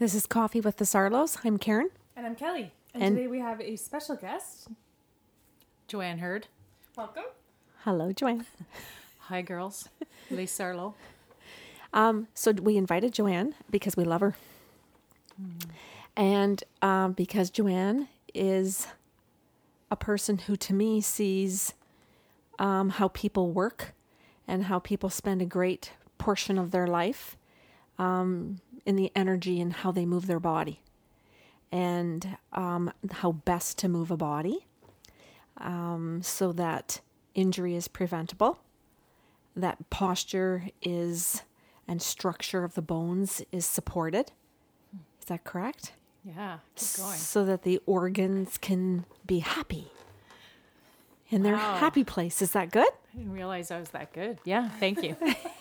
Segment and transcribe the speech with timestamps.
[0.00, 1.36] Hi, this is Coffee with the Sarlos.
[1.44, 1.90] I'm Karen.
[2.16, 2.72] And I'm Kelly.
[2.94, 4.68] And, And- today we have a special guest.
[5.88, 6.46] Joanne Hurd.
[6.96, 7.24] Welcome.
[7.84, 8.46] Hello, Joanne.
[9.28, 9.90] Hi, girls.
[10.30, 10.94] Lee Sarlo.
[11.92, 14.36] Um, so we invited Joanne because we love her,
[16.16, 18.86] and um, because Joanne is
[19.90, 21.74] a person who, to me, sees
[22.58, 23.92] um, how people work
[24.48, 27.36] and how people spend a great portion of their life
[28.00, 30.80] um, in the energy and how they move their body,
[31.70, 34.66] and um, how best to move a body
[35.58, 37.00] um, so that
[37.34, 38.58] injury is preventable,
[39.54, 41.42] that posture is
[41.86, 44.30] and structure of the bones is supported.
[45.20, 45.92] Is that correct?
[46.24, 47.16] Yeah, keep going.
[47.18, 49.88] So that the organs can be happy
[51.30, 51.76] in their Wow.
[51.76, 52.40] happy place.
[52.42, 52.88] Is that good?
[53.12, 54.38] I didn't realize I was that good.
[54.44, 55.16] Yeah, thank you.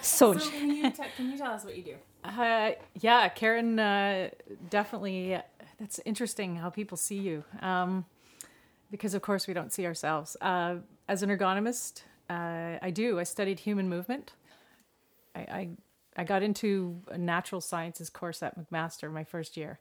[0.00, 1.94] So, So can you, te- can you tell us what you do?
[2.24, 4.30] Uh, yeah, Karen, uh,
[4.70, 5.34] definitely.
[5.34, 5.42] uh,
[5.78, 7.44] That's interesting how people see you.
[7.60, 8.04] Um,
[8.90, 10.36] because, of course, we don't see ourselves.
[10.40, 10.76] Uh,
[11.08, 13.18] as an ergonomist, uh, I do.
[13.20, 14.32] I studied human movement.
[15.34, 15.68] I, I,
[16.16, 19.78] I got into a natural sciences course at McMaster my first year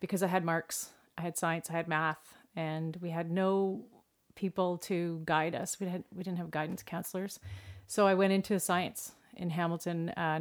[0.00, 0.90] because I had marks.
[1.18, 3.84] I had science, I had math, and we had no
[4.34, 5.78] people to guide us.
[5.80, 7.38] We had we didn't have guidance counselors,
[7.86, 10.38] so I went into science in Hamilton, uh,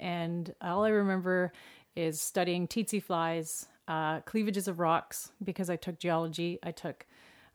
[0.00, 1.52] and all I remember
[1.94, 7.06] is studying tsetse flies, uh, cleavages of rocks because I took geology, I took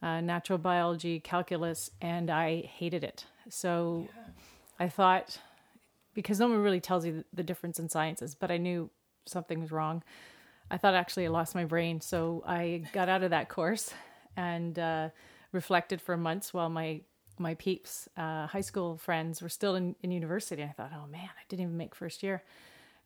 [0.01, 3.25] uh, natural biology, calculus, and I hated it.
[3.49, 4.07] So
[4.79, 5.39] I thought
[6.13, 8.89] because no one really tells you the difference in sciences, but I knew
[9.25, 10.03] something was wrong.
[10.69, 13.93] I thought actually I lost my brain, so I got out of that course
[14.35, 15.09] and uh,
[15.51, 17.01] reflected for months while my
[17.41, 20.63] my peeps, uh, high school friends, were still in, in university.
[20.63, 22.43] I thought, oh man, I didn't even make first year.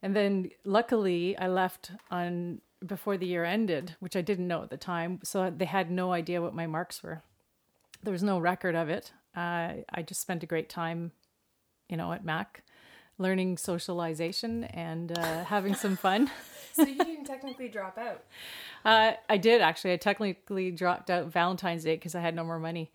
[0.01, 4.69] And then luckily, I left on before the year ended, which I didn't know at
[4.69, 5.19] the time.
[5.23, 7.23] So they had no idea what my marks were.
[8.03, 9.11] There was no record of it.
[9.35, 11.11] Uh, I just spent a great time,
[11.89, 12.63] you know, at Mac,
[13.17, 16.29] learning socialization and uh, having some fun.
[16.73, 18.23] So you didn't technically drop out.
[18.83, 19.93] Uh, I did actually.
[19.93, 22.91] I technically dropped out Valentine's Day because I had no more money.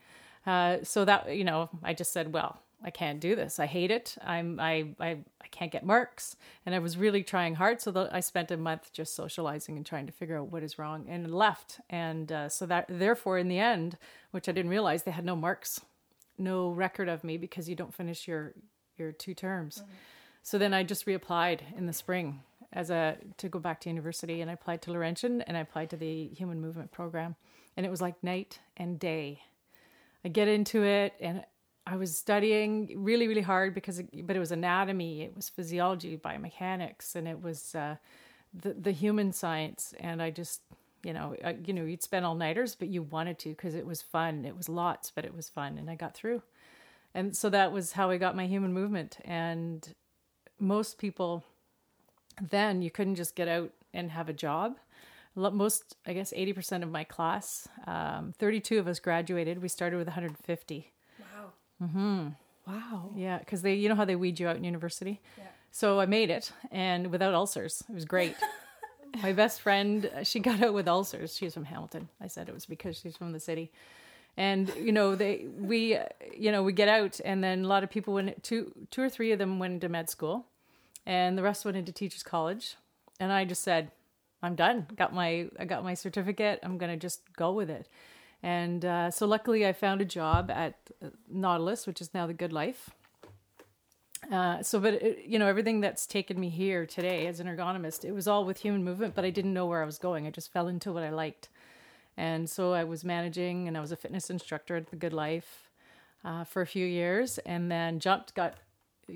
[0.46, 3.60] Uh, so that you know, I just said, well, I can't do this.
[3.60, 4.16] I hate it.
[4.24, 7.80] I'm I I I can't get marks, and I was really trying hard.
[7.80, 10.78] So the, I spent a month just socializing and trying to figure out what is
[10.78, 11.80] wrong, and left.
[11.90, 13.98] And uh, so that therefore, in the end,
[14.30, 15.82] which I didn't realize, they had no marks,
[16.38, 18.54] no record of me because you don't finish your
[18.96, 19.82] your two terms.
[20.42, 22.40] So then I just reapplied in the spring
[22.72, 25.90] as a to go back to university, and I applied to Laurentian and I applied
[25.90, 27.36] to the Human Movement Program,
[27.76, 29.42] and it was like night and day.
[30.24, 31.44] I get into it, and
[31.86, 36.16] I was studying really, really hard because, it, but it was anatomy, it was physiology,
[36.16, 37.96] biomechanics, and it was uh,
[38.52, 40.62] the the human science, and I just.
[41.02, 43.86] You know, I, you know, you'd spend all nighters, but you wanted to because it
[43.86, 44.44] was fun.
[44.44, 46.42] It was lots, but it was fun, and I got through.
[47.14, 49.16] And so that was how I got my human movement.
[49.24, 49.94] And
[50.58, 51.42] most people
[52.40, 54.76] then you couldn't just get out and have a job.
[55.34, 59.62] Most, I guess, 80% of my class, um, 32 of us graduated.
[59.62, 60.92] We started with 150.
[61.18, 61.52] Wow.
[62.66, 63.10] wow.
[63.14, 65.20] Yeah, because they, you know how they weed you out in university?
[65.38, 65.44] Yeah.
[65.70, 67.84] So I made it and without ulcers.
[67.88, 68.34] It was great.
[69.22, 71.36] My best friend, uh, she got out with ulcers.
[71.36, 72.08] She's from Hamilton.
[72.20, 73.70] I said it was because she's from the city.
[74.36, 76.04] And you know, they we uh,
[76.36, 79.08] you know, we get out and then a lot of people went two two or
[79.08, 80.46] three of them went into med school
[81.06, 82.76] and the rest went into teachers college.
[83.18, 83.90] And I just said,
[84.42, 84.86] I'm done.
[84.96, 86.60] Got my I got my certificate.
[86.62, 87.88] I'm to just go with it.
[88.42, 90.74] And uh, so luckily I found a job at
[91.04, 92.90] uh, Nautilus, which is now the Good Life.
[94.30, 98.04] Uh, so, but it, you know, everything that's taken me here today as an ergonomist,
[98.04, 100.26] it was all with human movement, but I didn't know where I was going.
[100.26, 101.48] I just fell into what I liked,
[102.16, 105.70] and so I was managing, and I was a fitness instructor at the Good Life
[106.24, 108.56] uh, for a few years, and then jumped, got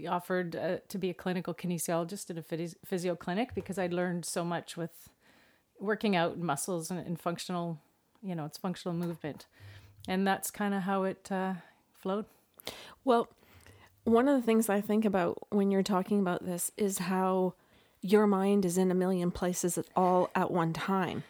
[0.09, 4.45] offered uh, to be a clinical kinesiologist at a physio clinic because I'd learned so
[4.45, 5.11] much with
[5.85, 7.79] working out muscles and, and functional,
[8.23, 9.47] you know, it's functional movement,
[10.09, 11.55] and that's kind of how it uh,
[11.93, 12.27] flowed.
[13.05, 13.29] Well,
[14.05, 17.55] one of the things I think about when you're talking about this is how
[18.01, 21.25] your mind is in a million places at all at one time.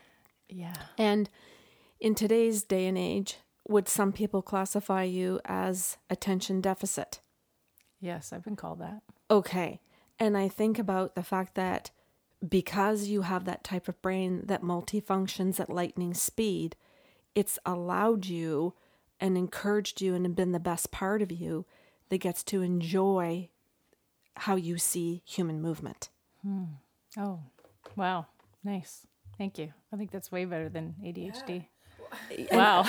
[0.49, 0.75] Yeah.
[0.99, 1.31] And
[2.01, 3.37] in today's day and age,
[3.69, 7.21] would some people classify you as attention deficit?
[8.01, 9.03] Yes, I've been called that.
[9.31, 9.81] Okay.
[10.19, 11.91] And I think about the fact that
[12.49, 16.77] because you have that type of brain that multifunctions at lightning speed,
[17.35, 18.75] it's allowed you
[19.21, 21.65] and encouraged you and been the best part of you
[22.11, 23.49] that gets to enjoy
[24.37, 26.11] how you see human movement.
[26.43, 26.65] Hmm.
[27.17, 27.41] Oh,
[27.97, 28.27] Wow.
[28.65, 29.07] Nice.
[29.39, 29.73] Thank you.
[29.93, 31.67] I think that's way better than ADHD.
[32.37, 32.87] And- Wow.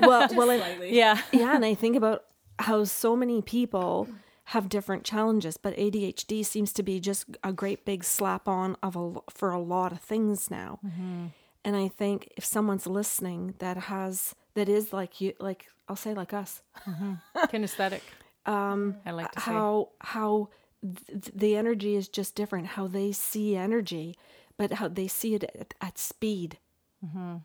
[0.00, 0.96] well, well, and- Slightly.
[0.96, 1.20] yeah.
[1.32, 2.24] yeah, and I think about
[2.58, 4.08] how so many people
[4.50, 8.96] have different challenges, but ADHD seems to be just a great big slap on of
[8.96, 10.78] a for a lot of things now.
[10.86, 11.26] Mm-hmm.
[11.64, 16.14] And I think if someone's listening that has that is like you, like I'll say
[16.14, 17.14] like us, mm-hmm.
[17.46, 18.02] Kinesthetic.
[18.46, 19.50] Um, I like to say.
[19.50, 20.48] how how
[20.82, 24.16] th- the energy is just different, how they see energy,
[24.56, 26.58] but how they see it at, at speed.
[27.04, 27.36] Mm-hmm.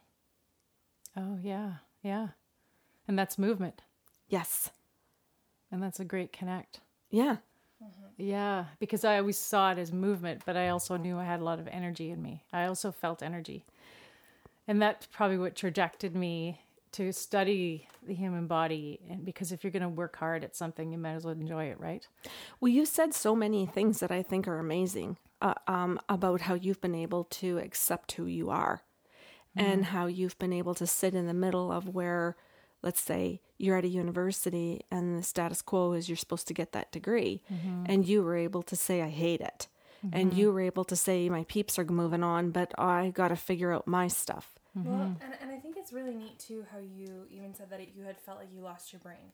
[1.18, 1.74] Oh, yeah.
[2.04, 2.30] Yeah.
[3.08, 3.82] And that's movement.
[4.30, 4.70] Yes,
[5.72, 6.80] And that's a great connect.
[7.12, 7.38] Yeah,
[8.18, 11.44] Yeah, because I always saw it as movement, but I also knew I had a
[11.44, 12.44] lot of energy in me.
[12.54, 13.66] I also felt energy.
[14.68, 16.62] And that's probably what trajected me
[16.94, 19.00] to study the human body.
[19.10, 21.66] And because if you're going to work hard at something, you might as well enjoy
[21.66, 22.06] it, right?
[22.60, 26.54] Well, you said so many things that I think are amazing uh, um, about how
[26.54, 28.84] you've been able to accept who you are
[29.56, 32.36] and how you've been able to sit in the middle of where,
[32.84, 36.72] let's say, you're at a university and the status quo is you're supposed to get
[36.72, 37.42] that degree.
[37.52, 37.86] Mm-hmm.
[37.88, 39.68] And you were able to say, I hate it.
[40.12, 40.40] And mm-hmm.
[40.40, 43.72] you were able to say, my peeps are moving on, but I got to figure
[43.72, 44.56] out my stuff.
[44.78, 44.90] Mm-hmm.
[44.90, 48.04] Well, and, and I think it's really neat too how you even said that you
[48.04, 49.32] had felt like you lost your brain.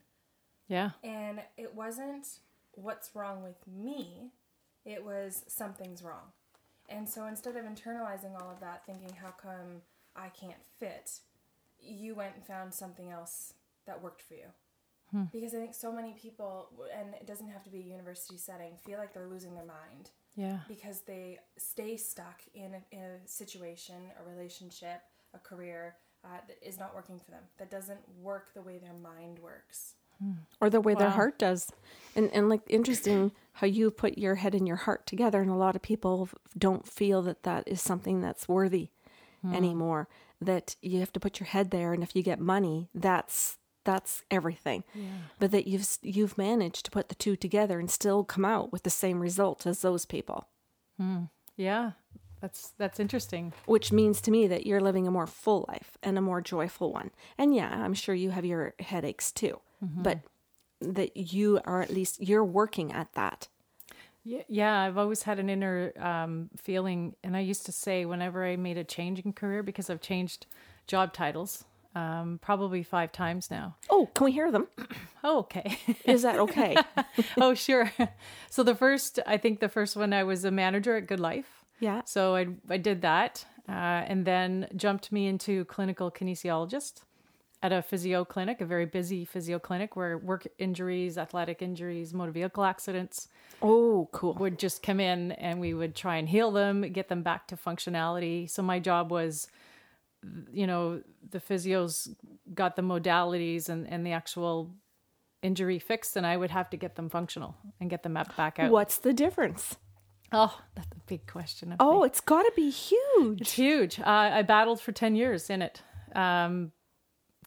[0.66, 0.90] Yeah.
[1.02, 2.26] And it wasn't
[2.72, 4.32] what's wrong with me,
[4.84, 6.32] it was something's wrong.
[6.88, 9.82] And so instead of internalizing all of that, thinking, how come
[10.16, 11.20] I can't fit,
[11.80, 13.54] you went and found something else
[13.86, 14.46] that worked for you.
[15.10, 15.24] Hmm.
[15.32, 18.72] Because I think so many people, and it doesn't have to be a university setting,
[18.76, 20.58] feel like they're losing their mind Yeah.
[20.68, 25.00] because they stay stuck in a, in a situation, a relationship,
[25.34, 28.92] a career uh, that is not working for them, that doesn't work the way their
[28.92, 29.94] mind works.
[30.20, 30.32] Hmm.
[30.60, 31.70] or the way their heart does.
[32.16, 35.54] And and like interesting how you put your head and your heart together and a
[35.54, 38.90] lot of people don't feel that that is something that's worthy
[39.42, 39.54] hmm.
[39.54, 40.08] anymore.
[40.40, 44.22] That you have to put your head there and if you get money, that's that's
[44.30, 44.84] everything.
[45.38, 48.82] But that you've you've managed to put the two together and still come out with
[48.82, 50.48] the same result as those people.
[50.98, 51.24] Hmm.
[51.56, 51.92] Yeah.
[52.40, 53.52] That's that's interesting.
[53.66, 56.92] Which means to me that you're living a more full life and a more joyful
[56.92, 57.10] one.
[57.36, 59.60] And yeah, I'm sure you have your headaches too.
[59.84, 60.02] Mm-hmm.
[60.02, 60.20] But
[60.80, 63.48] that you are at least you're working at that.
[64.24, 68.44] Yeah, yeah, I've always had an inner um, feeling, and I used to say whenever
[68.44, 70.46] I made a change in career, because I've changed
[70.86, 73.76] job titles um, probably five times now.
[73.90, 74.68] Oh, can we hear them?
[75.24, 75.76] Oh, okay.
[76.04, 76.76] Is that okay?
[77.40, 77.90] oh, sure.
[78.50, 81.64] So the first, I think the first one, I was a manager at Good Life.
[81.80, 82.02] yeah.
[82.04, 83.72] So I I did that, uh,
[84.06, 87.02] and then jumped me into clinical kinesiologist
[87.62, 92.30] at a physio clinic, a very busy physio clinic where work injuries, athletic injuries, motor
[92.30, 93.28] vehicle accidents
[93.60, 94.34] Oh, cool.
[94.34, 97.56] would just come in and we would try and heal them, get them back to
[97.56, 98.48] functionality.
[98.48, 99.48] So my job was,
[100.52, 102.08] you know, the physios
[102.54, 104.70] got the modalities and, and the actual
[105.42, 108.70] injury fixed, and I would have to get them functional and get them back out.
[108.70, 109.76] What's the difference?
[110.30, 111.74] Oh, that's a big question.
[111.80, 112.06] Oh, me.
[112.06, 113.40] it's got to be huge.
[113.40, 113.98] It's huge.
[114.00, 115.82] Uh, I battled for 10 years in it,
[116.14, 116.72] um,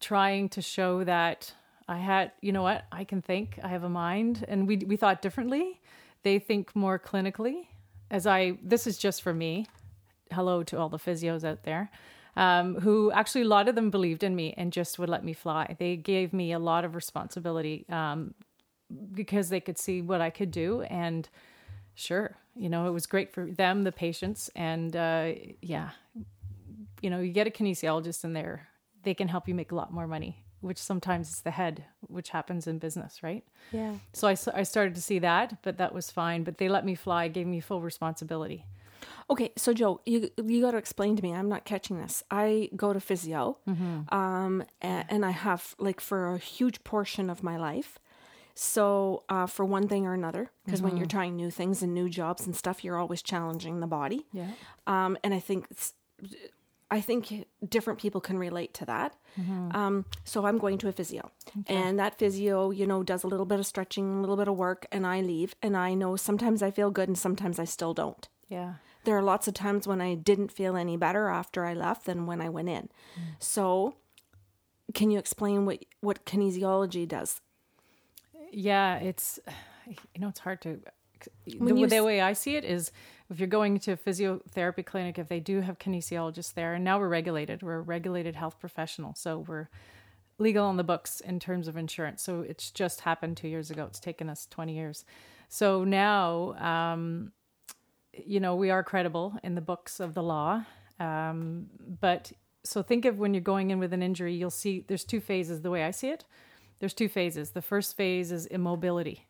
[0.02, 1.54] trying to show that
[1.88, 4.46] I had, you know what, I can think, I have a mind.
[4.48, 5.80] And we, we thought differently.
[6.24, 7.68] They think more clinically.
[8.10, 9.68] As I, this is just for me.
[10.32, 11.90] Hello to all the physios out there.
[12.38, 15.34] Um, who actually, a lot of them believed in me and just would let me
[15.34, 15.76] fly.
[15.78, 18.34] They gave me a lot of responsibility um,
[19.14, 20.82] because they could see what I could do.
[20.84, 21.28] And
[21.96, 24.50] sure, you know, it was great for them, the patients.
[24.56, 25.90] And uh, yeah,
[27.02, 28.68] you know, you get a kinesiologist in there,
[29.04, 32.30] they can help you make a lot more money, which sometimes is the head, which
[32.30, 33.44] happens in business, right?
[33.72, 33.96] Yeah.
[34.14, 36.44] So I, I started to see that, but that was fine.
[36.44, 38.66] But they let me fly, gave me full responsibility.
[39.30, 41.34] Okay, so Joe, you you got to explain to me.
[41.34, 42.24] I'm not catching this.
[42.30, 43.58] I go to physio,
[44.10, 47.98] um, and, and I have like for a huge portion of my life.
[48.54, 52.10] So, uh, for one thing or another, because when you're trying new things and new
[52.10, 54.28] jobs and stuff, you're always challenging the body.
[54.34, 54.50] Yeah.
[54.86, 55.94] Um, and I think it's,
[56.92, 59.16] I think different people can relate to that.
[59.74, 61.32] Um, so I'm going to a physio,
[61.68, 64.58] and that physio, you know, does a little bit of stretching, a little bit of
[64.58, 65.56] work, and I leave.
[65.62, 68.28] And I know sometimes I feel good, and sometimes I still don't.
[68.50, 68.74] Yeah.
[69.06, 72.26] There are lots of times when I didn't feel any better after I left than
[72.26, 72.90] when I went in.
[73.40, 73.96] So,
[74.94, 77.42] can you explain what what kinesiology does?
[78.52, 79.40] Yeah, it's
[79.88, 80.82] you know it's hard to.
[81.46, 82.92] The, you the way I see it is,
[83.32, 87.00] if you're going to a physiotherapy clinic, if they do have kinesiologists there, and now
[87.00, 89.70] we're regulated, we're a regulated health professional, so we're
[90.38, 92.22] legal on the books in terms of insurance.
[92.22, 93.86] So it's just happened two years ago.
[93.86, 95.06] It's taken us 20 years.
[95.48, 97.32] So now, um,
[98.14, 100.66] you know, we are credible in the books of the law.
[101.00, 101.68] Um,
[102.00, 102.32] but
[102.64, 105.62] so think of when you're going in with an injury, you'll see there's two phases
[105.62, 106.26] the way I see it.
[106.80, 107.52] There's two phases.
[107.52, 109.28] The first phase is immobility.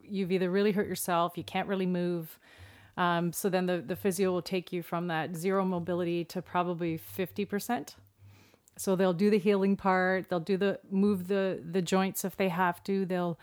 [0.00, 2.38] You've either really hurt yourself, you can't really move.
[2.96, 6.98] Um, so then the, the physio will take you from that zero mobility to probably
[6.98, 7.94] 50%.
[8.76, 12.48] So they'll do the healing part, they'll do the move the the joints if they
[12.48, 13.04] have to.
[13.04, 13.38] They'll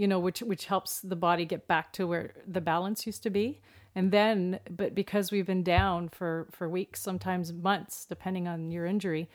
[0.00, 3.28] you know which which helps the body get back to where the balance used to
[3.28, 3.60] be
[3.94, 8.86] and then but because we've been down for for weeks sometimes months depending on your
[8.86, 9.28] injury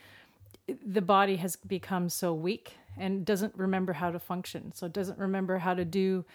[0.84, 5.20] the body has become so weak and doesn't remember how to function so it doesn't
[5.20, 6.26] remember how to do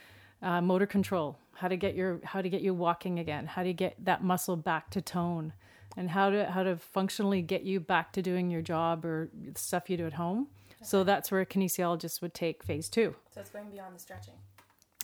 [0.43, 3.73] uh, motor control how to get your how to get you walking again how to
[3.73, 5.53] get that muscle back to tone
[5.97, 9.91] and how to how to functionally get you back to doing your job or stuff
[9.91, 10.49] you do at home
[10.83, 13.15] so that's where a kinesiologist would take phase two.
[13.35, 14.35] So it's going beyond the stretching.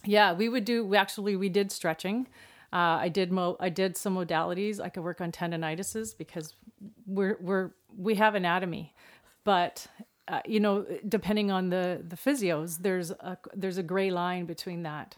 [0.05, 0.85] Yeah, we would do.
[0.85, 2.28] We actually we did stretching.
[2.73, 3.57] Uh, I did mo.
[3.61, 4.81] I did some modalities.
[4.81, 6.55] I could work on tendinitises because
[7.07, 8.95] we're we're we have anatomy,
[9.45, 9.87] but
[10.28, 14.83] uh, you know, depending on the the physios, there's a there's a gray line between
[14.85, 15.16] that.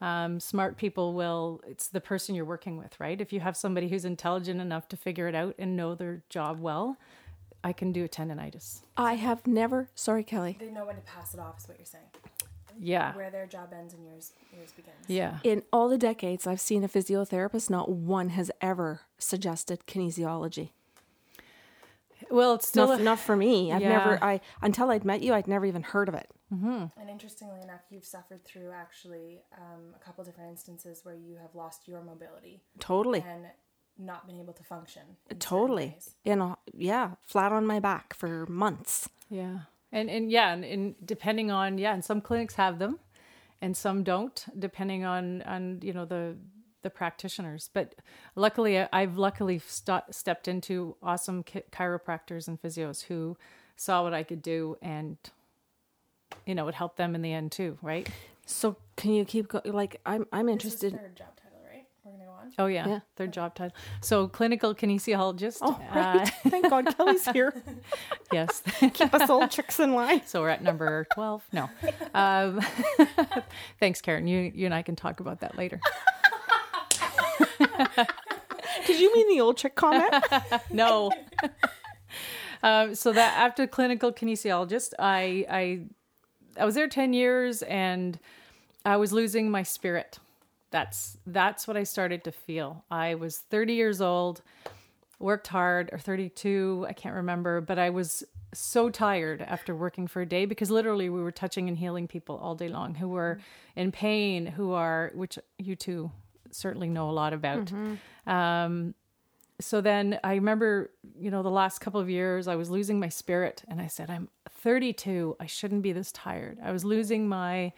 [0.00, 1.60] Um, smart people will.
[1.66, 3.20] It's the person you're working with, right?
[3.20, 6.60] If you have somebody who's intelligent enough to figure it out and know their job
[6.60, 6.96] well,
[7.64, 8.82] I can do a tendonitis.
[8.96, 9.88] I have never.
[9.96, 10.56] Sorry, Kelly.
[10.60, 12.04] They know when to pass it off, is what you're saying.
[12.80, 13.12] Yeah.
[13.16, 14.94] Where their job ends and yours yours begins.
[15.08, 15.38] Yeah.
[15.42, 20.70] In all the decades I've seen a physiotherapist, not one has ever suggested kinesiology.
[22.30, 23.72] Well, it's still Not, a- not for me.
[23.72, 23.98] I've Yeah.
[23.98, 24.22] never.
[24.22, 26.30] I until I'd met you, I'd never even heard of it.
[26.50, 31.54] And interestingly enough, you've suffered through actually um, a couple different instances where you have
[31.54, 33.22] lost your mobility Totally.
[33.26, 33.46] and
[33.98, 35.02] not been able to function.
[35.30, 35.88] in Totally.
[35.88, 36.14] ways.
[36.24, 39.08] In a, yeah, flat on my back for months.
[39.28, 39.58] Yeah.
[39.92, 42.98] And and yeah, and, and depending on yeah, and some clinics have them
[43.60, 46.36] and some don't, depending on on you know the
[46.82, 47.70] the practitioners.
[47.72, 47.94] But
[48.36, 53.36] luckily, I- I've luckily st- stepped into awesome chi- chiropractors and physios who
[53.76, 55.16] saw what I could do, and
[56.46, 58.08] you know, it helped them in the end too, right?
[58.46, 59.72] So can you keep going?
[59.72, 60.92] Like I'm, I'm This is interested.
[61.00, 61.84] third job title, right?
[62.04, 62.52] We're gonna go on.
[62.58, 63.00] Oh yeah, Yeah.
[63.16, 63.76] their job title.
[64.00, 65.58] So clinical kinesiologist.
[65.60, 66.26] Oh, right.
[66.48, 67.52] Thank God Kelly's here.
[67.66, 67.72] Uh,
[68.32, 68.62] yes.
[68.94, 70.22] Keep us old chicks in line.
[70.26, 71.44] So we're at number 12.
[71.52, 71.70] No.
[72.14, 72.60] Um,
[73.78, 74.26] thanks, Karen.
[74.26, 75.78] You, you and I can talk about that later.
[78.86, 80.12] Did you mean the old chick comment?
[80.70, 81.12] No.
[82.62, 85.80] um, so that after clinical kinesiologist, I, I,
[86.58, 88.18] I was there 10 years and
[88.84, 90.18] I was losing my spirit.
[90.70, 92.84] That's, that's what I started to feel.
[92.90, 94.42] I was 30 years old,
[95.18, 98.24] worked hard or 32, I can't remember, but I was
[98.54, 102.36] so tired after working for a day because literally we were touching and healing people
[102.38, 103.38] all day long who were
[103.76, 106.10] in pain, who are, which you two
[106.50, 107.70] certainly know a lot about.
[108.26, 108.94] Um,
[109.60, 113.08] so then I remember, you know, the last couple of years I was losing my
[113.08, 115.36] spirit and I said, I'm 32.
[115.40, 116.58] I shouldn't be this tired.
[116.62, 117.72] I was losing my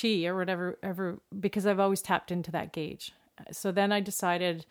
[0.00, 3.12] chi or whatever, ever, because I've always tapped into that gauge.
[3.52, 4.64] So then I decided,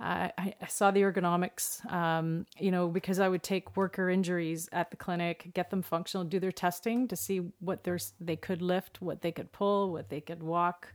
[0.00, 4.90] I, I saw the ergonomics, um, you know, because I would take worker injuries at
[4.90, 7.86] the clinic, get them functional, do their testing to see what
[8.20, 10.94] they could lift, what they could pull, what they could walk,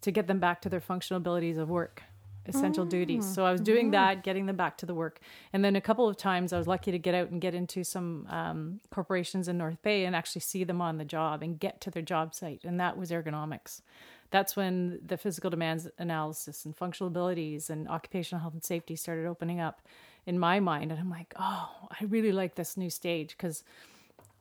[0.00, 2.02] to get them back to their functional abilities of work
[2.50, 3.26] essential duties.
[3.26, 5.20] So i was doing that getting them back to the work.
[5.52, 7.84] And then a couple of times i was lucky to get out and get into
[7.84, 11.80] some um, corporations in north bay and actually see them on the job and get
[11.82, 12.64] to their job site.
[12.64, 13.82] And that was ergonomics.
[14.30, 19.26] That's when the physical demands analysis and functional abilities and occupational health and safety started
[19.26, 19.82] opening up
[20.26, 20.90] in my mind.
[20.90, 23.64] And i'm like oh i really like this new stage because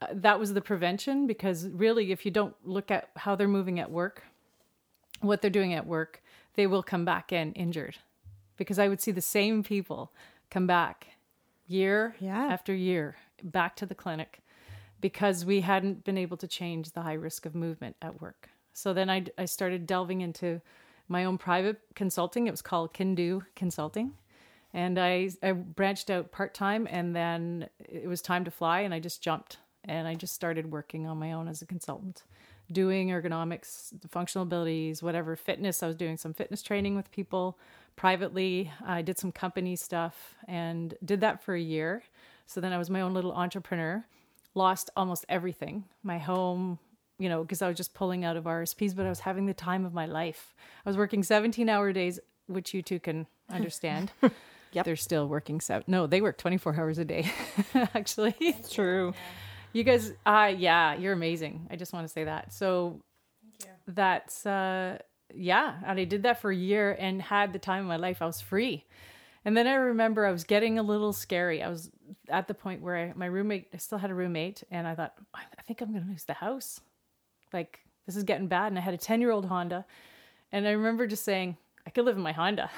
[0.01, 3.79] uh, that was the prevention because really if you don't look at how they're moving
[3.79, 4.23] at work
[5.21, 6.21] what they're doing at work,
[6.55, 7.97] they will come back in injured.
[8.57, 10.11] Because I would see the same people
[10.49, 11.07] come back
[11.67, 12.47] year Yeah.
[12.47, 14.41] after year back to the clinic
[15.01, 18.49] because we hadn't been able to change the high risk of movement at work.
[18.73, 20.61] So then I, I started delving into
[21.07, 22.47] my own private consulting.
[22.47, 24.13] It was called Kindu Consulting.
[24.73, 28.93] And I, I branched out part time and then it was time to fly and
[28.93, 32.23] I just jumped and I just started working on my own as a consultant,
[32.71, 35.81] doing ergonomics, functional abilities, whatever fitness.
[35.83, 37.57] I was doing some fitness training with people
[37.95, 38.71] privately.
[38.85, 42.03] I did some company stuff and did that for a year.
[42.45, 44.05] So then I was my own little entrepreneur,
[44.55, 46.79] lost almost everything my home,
[47.17, 49.53] you know, because I was just pulling out of RSPs, but I was having the
[49.53, 50.55] time of my life.
[50.85, 54.11] I was working 17 hour days, which you two can understand.
[54.71, 54.85] Yep.
[54.85, 55.83] They're still working seven.
[55.87, 57.31] No, they work 24 hours a day,
[57.73, 58.35] actually.
[58.39, 59.13] It's true.
[59.73, 61.67] You guys, uh, yeah, you're amazing.
[61.69, 62.53] I just want to say that.
[62.53, 63.01] So
[63.87, 64.97] that's, uh,
[65.33, 68.21] yeah, and I did that for a year and had the time of my life.
[68.21, 68.85] I was free.
[69.45, 71.63] And then I remember I was getting a little scary.
[71.63, 71.91] I was
[72.27, 75.13] at the point where I, my roommate, I still had a roommate, and I thought,
[75.33, 76.81] I think I'm going to lose the house.
[77.53, 78.71] Like, this is getting bad.
[78.71, 79.85] And I had a 10 year old Honda.
[80.51, 82.69] And I remember just saying, I could live in my Honda.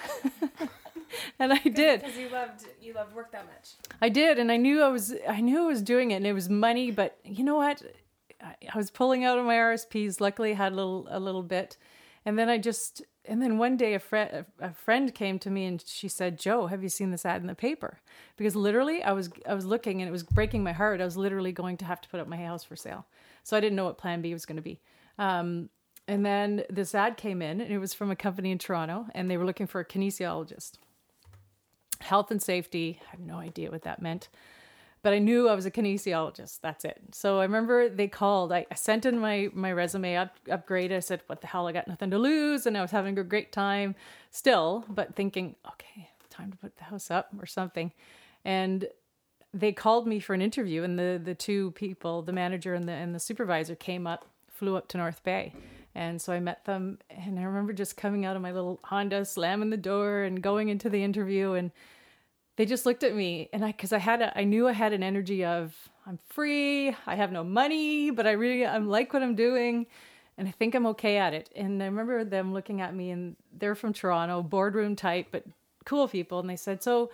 [1.40, 2.02] and I did.
[2.02, 3.72] Because you loved you loved work that much.
[4.02, 6.34] I did, and I knew I was I knew I was doing it, and it
[6.34, 6.92] was money.
[6.92, 7.82] But you know what?
[8.42, 10.22] I, I was pulling out of my RSPs.
[10.22, 11.78] Luckily, I had a little a little bit,
[12.26, 15.66] and then I just and then one day a friend a friend came to me
[15.66, 18.00] and she said, "Joe, have you seen this ad in the paper?"
[18.38, 21.02] Because literally, I was I was looking and it was breaking my heart.
[21.02, 23.06] I was literally going to have to put up my house for sale,
[23.44, 24.80] so I didn't know what Plan B was going to be.
[25.18, 25.70] Um,
[26.08, 29.30] and then this ad came in, and it was from a company in Toronto, and
[29.30, 30.74] they were looking for a kinesiologist
[32.02, 33.00] health and safety.
[33.08, 34.30] I had no idea what that meant,
[35.04, 36.60] but I knew I was a kinesiologist.
[36.62, 37.02] That's it.
[37.12, 38.52] So I remember they called.
[38.52, 40.92] I, I sent in my my resume up, upgrade.
[40.92, 41.68] I said, "What the hell?
[41.68, 43.96] I got nothing to lose," and I was having a great time
[44.30, 47.92] still, but thinking, "Okay, time to put the house up or something."
[48.46, 48.88] And
[49.54, 52.94] they called me for an interview, and the the two people, the manager and the
[52.94, 55.54] and the supervisor, came up, flew up to North Bay.
[55.94, 59.26] And so I met them, and I remember just coming out of my little Honda,
[59.26, 61.52] slamming the door, and going into the interview.
[61.54, 61.72] And
[62.56, 64.94] they just looked at me, and I, because I had, a, I knew I had
[64.94, 69.22] an energy of I'm free, I have no money, but I really, I'm like what
[69.22, 69.86] I'm doing,
[70.38, 71.50] and I think I'm okay at it.
[71.56, 75.44] And I remember them looking at me, and they're from Toronto, boardroom type, but
[75.86, 77.12] cool people, and they said, "So,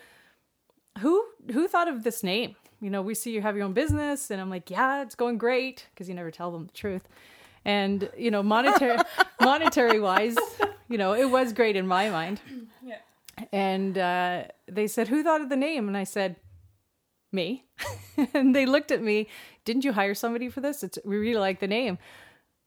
[1.00, 4.30] who who thought of this name?" You know, we see you have your own business,
[4.30, 7.08] and I'm like, "Yeah, it's going great," because you never tell them the truth
[7.68, 8.98] and you know monetary
[9.42, 10.38] monetary wise
[10.88, 12.42] you know it was great in my mind.
[12.84, 12.96] Yeah.
[13.52, 15.88] and uh, they said who thought of the name?
[15.88, 16.38] And i said
[17.32, 17.66] me.
[18.34, 19.28] And they looked at me
[19.64, 20.82] didn't you hire somebody for this?
[20.82, 22.00] It's, we really like the name.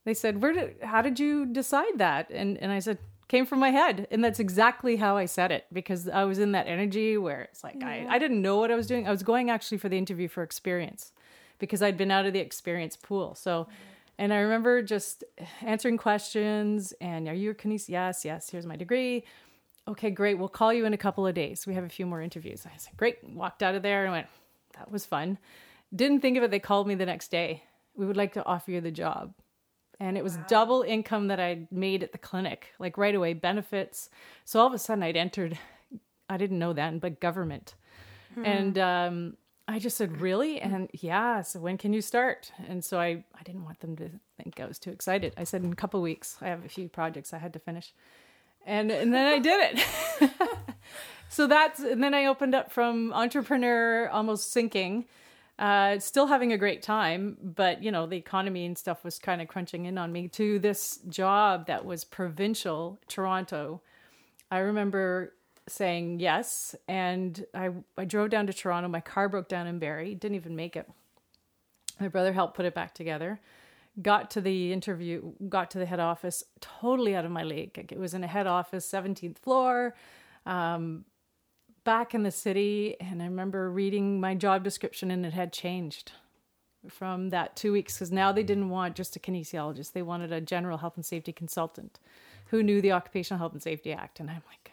[0.05, 2.29] They said where did how did you decide that?
[2.29, 4.07] And and i said came from my head.
[4.11, 7.63] And that's exactly how i said it because i was in that energy where it's
[7.63, 9.07] like I, I didn't know what i was doing.
[9.07, 11.11] I was going actually for the interview for experience
[11.57, 13.33] because i'd been out of the experience pool.
[13.35, 13.67] So
[14.17, 15.23] and I remember just
[15.61, 17.89] answering questions and are you a kinesiologist?
[17.89, 19.23] Yes, yes, here's my degree.
[19.87, 20.37] Okay, great.
[20.37, 21.65] We'll call you in a couple of days.
[21.65, 22.65] We have a few more interviews.
[22.65, 23.17] I said, great.
[23.23, 24.27] Walked out of there and went,
[24.77, 25.37] that was fun.
[25.93, 26.51] Didn't think of it.
[26.51, 27.63] They called me the next day.
[27.95, 29.33] We would like to offer you the job.
[29.99, 30.45] And it was wow.
[30.47, 34.09] double income that I'd made at the clinic, like right away, benefits.
[34.45, 35.57] So all of a sudden I'd entered,
[36.29, 37.75] I didn't know then, but government.
[38.33, 38.45] Hmm.
[38.45, 39.37] And um,
[39.71, 40.59] I just said, really?
[40.59, 42.51] And yeah, so when can you start?
[42.67, 45.33] And so I, I didn't want them to think I was too excited.
[45.37, 47.93] I said, in a couple weeks, I have a few projects I had to finish.
[48.65, 49.79] And, and then I did
[50.21, 50.31] it.
[51.29, 55.05] so that's, and then I opened up from entrepreneur, almost sinking,
[55.57, 59.41] uh, still having a great time, but you know, the economy and stuff was kind
[59.41, 63.81] of crunching in on me to this job that was provincial, Toronto.
[64.49, 65.33] I remember
[65.67, 66.75] saying yes.
[66.87, 68.89] And I, I drove down to Toronto.
[68.89, 70.89] My car broke down in Barrie, didn't even make it.
[71.99, 73.39] My brother helped put it back together.
[74.01, 77.77] Got to the interview, got to the head office, totally out of my league.
[77.91, 79.95] It was in a head office, 17th floor,
[80.45, 81.05] um,
[81.83, 82.95] back in the city.
[82.99, 86.13] And I remember reading my job description and it had changed
[86.89, 89.91] from that two weeks because now they didn't want just a kinesiologist.
[89.91, 91.99] They wanted a general health and safety consultant
[92.47, 94.19] who knew the Occupational Health and Safety Act.
[94.19, 94.71] And I'm like,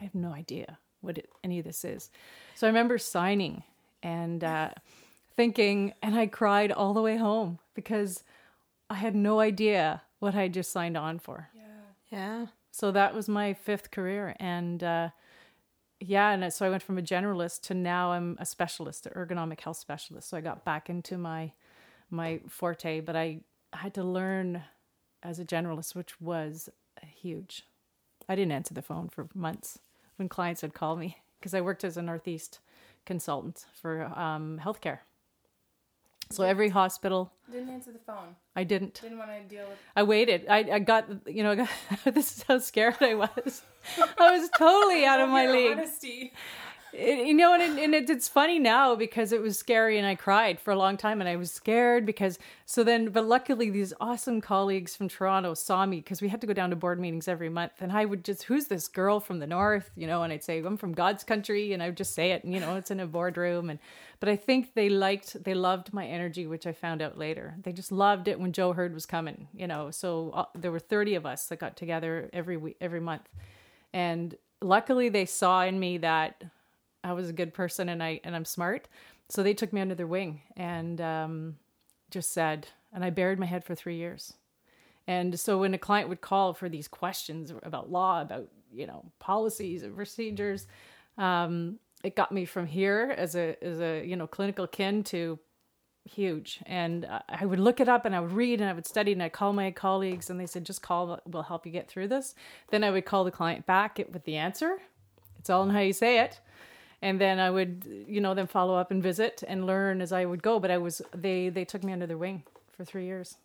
[0.00, 2.10] I have no idea what it, any of this is.
[2.54, 3.62] So I remember signing
[4.02, 4.70] and uh,
[5.36, 8.24] thinking, and I cried all the way home because
[8.90, 11.48] I had no idea what I just signed on for.
[11.54, 11.62] Yeah.
[12.10, 12.46] Yeah.
[12.70, 14.34] So that was my fifth career.
[14.38, 15.10] And uh,
[16.00, 19.60] yeah, and so I went from a generalist to now I'm a specialist, an ergonomic
[19.60, 20.28] health specialist.
[20.28, 21.52] So I got back into my
[22.10, 23.40] my forte, but I
[23.74, 24.62] had to learn
[25.22, 26.70] as a generalist, which was
[27.02, 27.64] huge.
[28.28, 29.78] I didn't answer the phone for months
[30.18, 32.58] when clients would call me because I worked as a Northeast
[33.06, 34.98] consultant for um, healthcare.
[36.30, 37.32] So every hospital.
[37.50, 38.36] Didn't answer the phone.
[38.54, 39.00] I didn't.
[39.00, 39.78] Didn't want to deal with.
[39.96, 40.46] I waited.
[40.48, 41.66] I, I got you know
[42.04, 43.62] this is how scared I was.
[44.18, 45.78] I was totally out of my league.
[45.78, 46.32] Honesty.
[46.92, 50.14] It, you know, and, and it, it's funny now because it was scary and I
[50.14, 53.92] cried for a long time and I was scared because so then, but luckily these
[54.00, 57.28] awesome colleagues from Toronto saw me because we had to go down to board meetings
[57.28, 60.32] every month and I would just, who's this girl from the North, you know, and
[60.32, 62.76] I'd say, I'm from God's country and I would just say it and, you know,
[62.76, 63.70] it's in a boardroom.
[63.70, 63.78] And,
[64.20, 67.56] but I think they liked, they loved my energy, which I found out later.
[67.62, 70.78] They just loved it when Joe Hurd was coming, you know, so uh, there were
[70.78, 73.28] 30 of us that got together every week, every month.
[73.92, 76.44] And luckily they saw in me that
[77.08, 78.88] I was a good person and I and I'm smart.
[79.28, 81.56] So they took me under their wing and um,
[82.10, 84.34] just said, and I buried my head for three years.
[85.06, 89.04] And so when a client would call for these questions about law, about you know
[89.18, 90.66] policies and procedures,
[91.16, 95.38] um, it got me from here as a as a you know clinical kin to
[96.04, 96.60] huge.
[96.66, 99.22] And I would look it up and I would read and I would study and
[99.22, 102.34] I call my colleagues and they said just call, we'll help you get through this.
[102.70, 104.78] Then I would call the client back with the answer.
[105.38, 106.40] It's all in how you say it
[107.00, 110.24] and then I would, you know, then follow up and visit and learn as I
[110.24, 110.58] would go.
[110.58, 113.36] But I was they they took me under their wing for three years,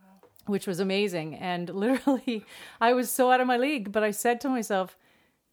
[0.00, 0.28] wow.
[0.46, 1.34] which was amazing.
[1.34, 2.44] And literally,
[2.80, 3.90] I was so out of my league.
[3.92, 4.96] But I said to myself,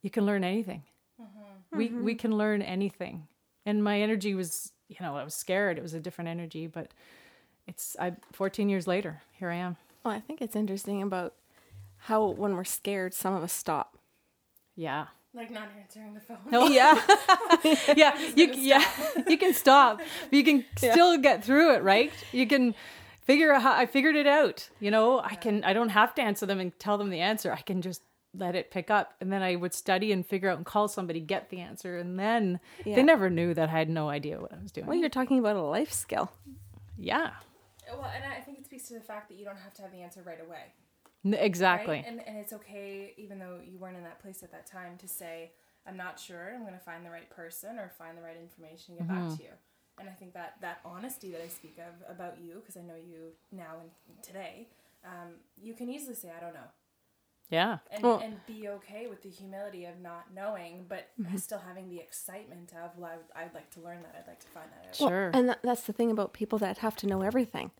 [0.01, 0.83] "You can learn anything.
[1.21, 1.77] Mm-hmm.
[1.77, 2.03] We mm-hmm.
[2.03, 3.27] we can learn anything."
[3.65, 5.77] And my energy was, you know, I was scared.
[5.77, 6.91] It was a different energy, but
[7.67, 9.77] it's I 14 years later, here I am.
[10.03, 11.33] Well, I think it's interesting about
[11.97, 13.97] how when we're scared, some of us stop.
[14.75, 15.07] Yeah.
[15.33, 16.37] Like not answering the phone.
[16.49, 16.67] No.
[16.67, 16.99] Yeah.
[17.95, 18.19] yeah.
[18.35, 18.83] You yeah.
[19.27, 20.01] you can stop.
[20.29, 20.91] You can yeah.
[20.91, 22.11] still get through it, right?
[22.33, 22.75] You can
[23.21, 24.69] figure out how I figured it out.
[24.81, 25.27] You know, yeah.
[25.31, 27.53] I can I don't have to answer them and tell them the answer.
[27.53, 28.01] I can just
[28.33, 31.21] let it pick up and then I would study and figure out and call somebody,
[31.21, 31.97] get the answer.
[31.97, 32.95] And then yeah.
[32.95, 34.87] they never knew that I had no idea what I was doing.
[34.87, 36.31] Well, you're talking about a life skill.
[36.97, 37.31] Yeah.
[37.89, 39.91] Well, and I think it speaks to the fact that you don't have to have
[39.91, 40.73] the answer right away.
[41.23, 41.95] Exactly.
[41.95, 42.05] Right?
[42.07, 45.07] And, and it's okay, even though you weren't in that place at that time, to
[45.07, 45.51] say,
[45.87, 48.95] I'm not sure, I'm going to find the right person or find the right information
[48.95, 49.29] and get mm-hmm.
[49.29, 49.51] back to you.
[49.99, 52.95] And I think that that honesty that I speak of about you, because I know
[52.95, 53.91] you now and
[54.23, 54.67] today,
[55.05, 56.69] um, you can easily say, I don't know.
[57.49, 57.79] Yeah.
[57.91, 61.35] And, well, and be okay with the humility of not knowing, but mm-hmm.
[61.35, 64.15] still having the excitement of, well, I, would like to learn that.
[64.17, 64.95] I'd like to find that out.
[64.95, 65.29] Sure.
[65.31, 67.71] Well, and that, that's the thing about people that have to know everything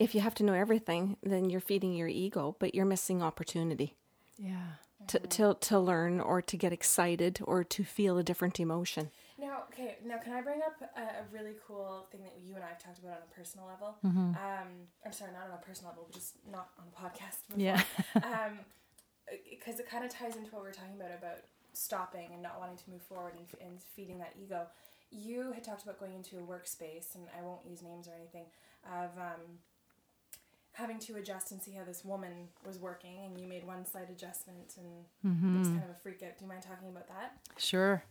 [0.00, 3.96] if you have to know everything, then you're feeding your ego, but you're missing opportunity.
[4.38, 4.80] Yeah.
[5.08, 9.10] To, to, to learn or to get excited or to feel a different emotion.
[9.38, 12.64] Now, okay, now can I bring up a, a really cool thing that you and
[12.64, 13.96] I have talked about on a personal level?
[14.04, 14.18] Mm-hmm.
[14.18, 14.68] Um,
[15.04, 17.44] I'm sorry, not on a personal level, but just not on a podcast.
[17.48, 17.62] Before.
[17.62, 17.82] Yeah.
[18.16, 18.58] um,
[19.50, 22.58] because it kind of ties into what we are talking about about stopping and not
[22.58, 24.66] wanting to move forward and, and feeding that ego.
[25.10, 28.46] You had talked about going into a workspace, and I won't use names or anything,
[28.86, 29.58] of um,
[30.72, 34.10] having to adjust and see how this woman was working and you made one slight
[34.10, 35.56] adjustment and mm-hmm.
[35.56, 36.38] it was kind of a freak out.
[36.38, 37.32] Do you mind talking about that?
[37.58, 38.02] Sure.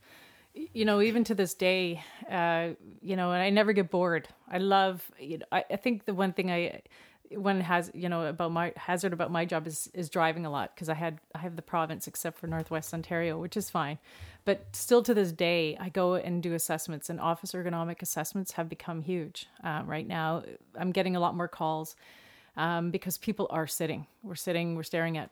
[0.54, 2.70] You know even to this day uh,
[3.02, 4.28] you know and i never get bored.
[4.50, 6.82] I love you know, I, I think the one thing i
[7.32, 10.74] one has you know about my hazard about my job is is driving a lot
[10.74, 14.00] because i had i have the province except for northwest ontario which is fine.
[14.46, 18.68] But still to this day i go and do assessments and office ergonomic assessments have
[18.68, 20.44] become huge um, right now.
[20.76, 21.96] I'm getting a lot more calls
[22.60, 24.06] um, because people are sitting.
[24.22, 25.32] We're sitting, we're staring at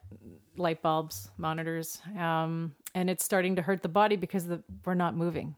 [0.55, 5.13] light bulbs, monitors, um, and it's starting to hurt the body because the, we're not
[5.13, 5.55] moving,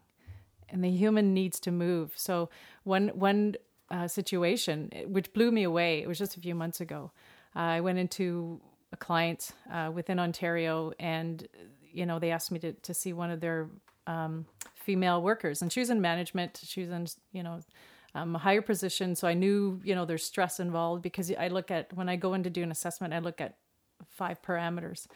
[0.68, 2.12] and the human needs to move.
[2.16, 2.50] So
[2.82, 3.54] one one
[3.88, 6.02] uh, situation which blew me away.
[6.02, 7.12] It was just a few months ago.
[7.54, 8.60] Uh, I went into
[8.92, 11.46] a client uh, within Ontario, and
[11.92, 13.68] you know they asked me to to see one of their
[14.08, 16.60] um, female workers, and she was in management.
[16.64, 17.60] She was in you know
[18.14, 19.14] um, a higher position.
[19.14, 22.34] So I knew, you know, there's stress involved because I look at, when I go
[22.34, 23.56] in to do an assessment, I look at
[24.08, 25.06] five parameters.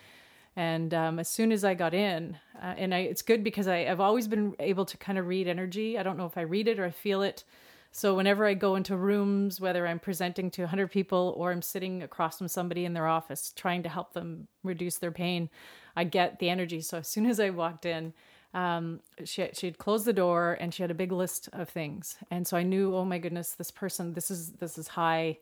[0.57, 3.87] And um, as soon as I got in, uh, and I, it's good because I,
[3.87, 5.99] I've always been able to kind of read energy.
[5.99, 7.45] I don't know if I read it or I feel it.
[7.91, 12.03] So whenever I go into rooms, whether I'm presenting to 100 people or I'm sitting
[12.03, 15.49] across from somebody in their office trying to help them reduce their pain,
[15.95, 16.81] I get the energy.
[16.81, 18.13] So as soon as I walked in,
[18.55, 22.17] um, she she had closed the door and she had a big list of things,
[22.31, 25.39] and so I knew, oh my goodness, this person, this is this is high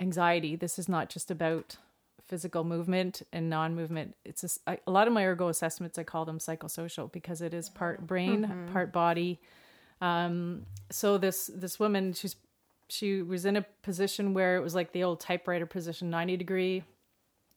[0.00, 0.56] anxiety.
[0.56, 1.76] This is not just about
[2.26, 4.14] physical movement and non-movement.
[4.24, 5.98] It's a, I, a lot of my ergo assessments.
[5.98, 8.72] I call them psychosocial because it is part brain, mm-hmm.
[8.72, 9.40] part body.
[10.00, 12.36] Um, so this this woman, she's
[12.88, 16.82] she was in a position where it was like the old typewriter position, ninety degree,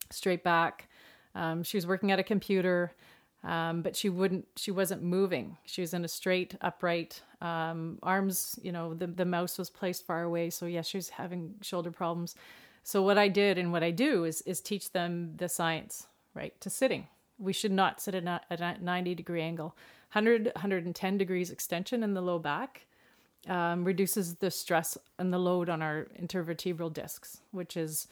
[0.09, 0.87] straight back.
[1.35, 2.91] Um, she was working at a computer
[3.43, 5.57] um, but she wouldn't she wasn't moving.
[5.65, 10.05] She was in a straight upright um, arms you know the, the mouse was placed
[10.05, 10.49] far away.
[10.49, 12.35] So yes she was having shoulder problems.
[12.83, 16.59] So what i did and what i do is is teach them the science right
[16.61, 17.07] to sitting.
[17.39, 19.75] We should not sit at a 90 degree angle.
[20.13, 22.85] 100 110 degrees extension in the low back
[23.47, 28.07] um, reduces the stress and the load on our intervertebral discs which is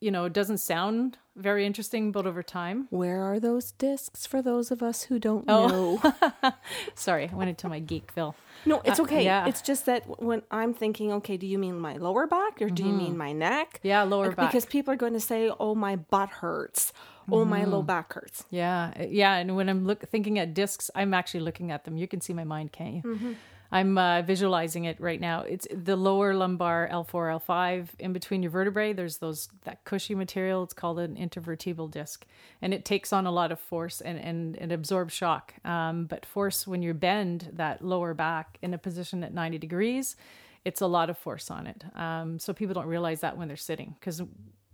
[0.00, 2.86] you know, it doesn't sound very interesting, but over time.
[2.90, 6.00] Where are those discs for those of us who don't oh.
[6.02, 6.52] know?
[6.94, 8.34] Sorry, I went into my geekville.
[8.64, 9.20] No, it's uh, okay.
[9.20, 9.46] Uh, yeah.
[9.46, 12.82] It's just that when I'm thinking, okay, do you mean my lower back or do
[12.82, 12.92] mm-hmm.
[12.92, 13.80] you mean my neck?
[13.82, 14.50] Yeah, lower back.
[14.50, 16.92] Because people are going to say, oh, my butt hurts.
[17.30, 17.50] Oh, mm-hmm.
[17.50, 18.44] my low back hurts.
[18.50, 19.34] Yeah, yeah.
[19.34, 21.96] And when I'm look thinking at discs, I'm actually looking at them.
[21.96, 23.02] You can see my mind, can't you?
[23.02, 23.32] Mm-hmm.
[23.72, 25.40] I'm uh, visualizing it right now.
[25.40, 28.92] It's the lower lumbar L4, L5 in between your vertebrae.
[28.92, 30.62] There's those that cushy material.
[30.62, 32.26] It's called an intervertebral disc,
[32.62, 35.54] and it takes on a lot of force and and, and absorbs shock.
[35.64, 40.16] Um, but force when you bend that lower back in a position at 90 degrees,
[40.64, 41.84] it's a lot of force on it.
[41.94, 44.22] Um, so people don't realize that when they're sitting because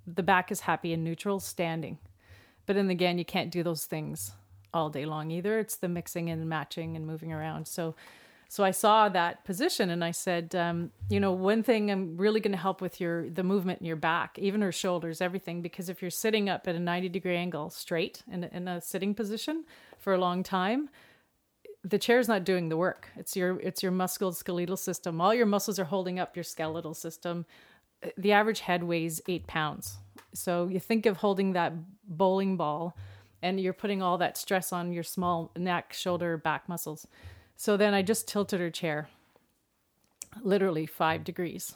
[0.06, 1.98] the back is happy and neutral standing.
[2.66, 4.32] But then again, you can't do those things
[4.74, 5.58] all day long either.
[5.58, 7.66] It's the mixing and matching and moving around.
[7.66, 7.94] So
[8.52, 12.38] so I saw that position and I said, um, you know, one thing I'm really
[12.38, 15.88] going to help with your the movement in your back, even her shoulders, everything, because
[15.88, 19.64] if you're sitting up at a 90 degree angle straight in, in a sitting position
[19.98, 20.90] for a long time,
[21.82, 23.08] the chair's not doing the work.
[23.16, 25.18] It's your it's your musculoskeletal system.
[25.18, 27.46] All your muscles are holding up your skeletal system.
[28.18, 29.96] The average head weighs eight pounds.
[30.34, 31.72] So you think of holding that
[32.06, 32.98] bowling ball
[33.40, 37.06] and you're putting all that stress on your small neck, shoulder, back muscles.
[37.56, 39.08] So then I just tilted her chair
[40.42, 41.74] literally five degrees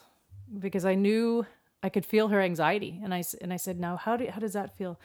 [0.59, 1.47] because I knew
[1.83, 3.01] I could feel her anxiety.
[3.03, 4.99] And I, and I said, now how, do, how does that feel?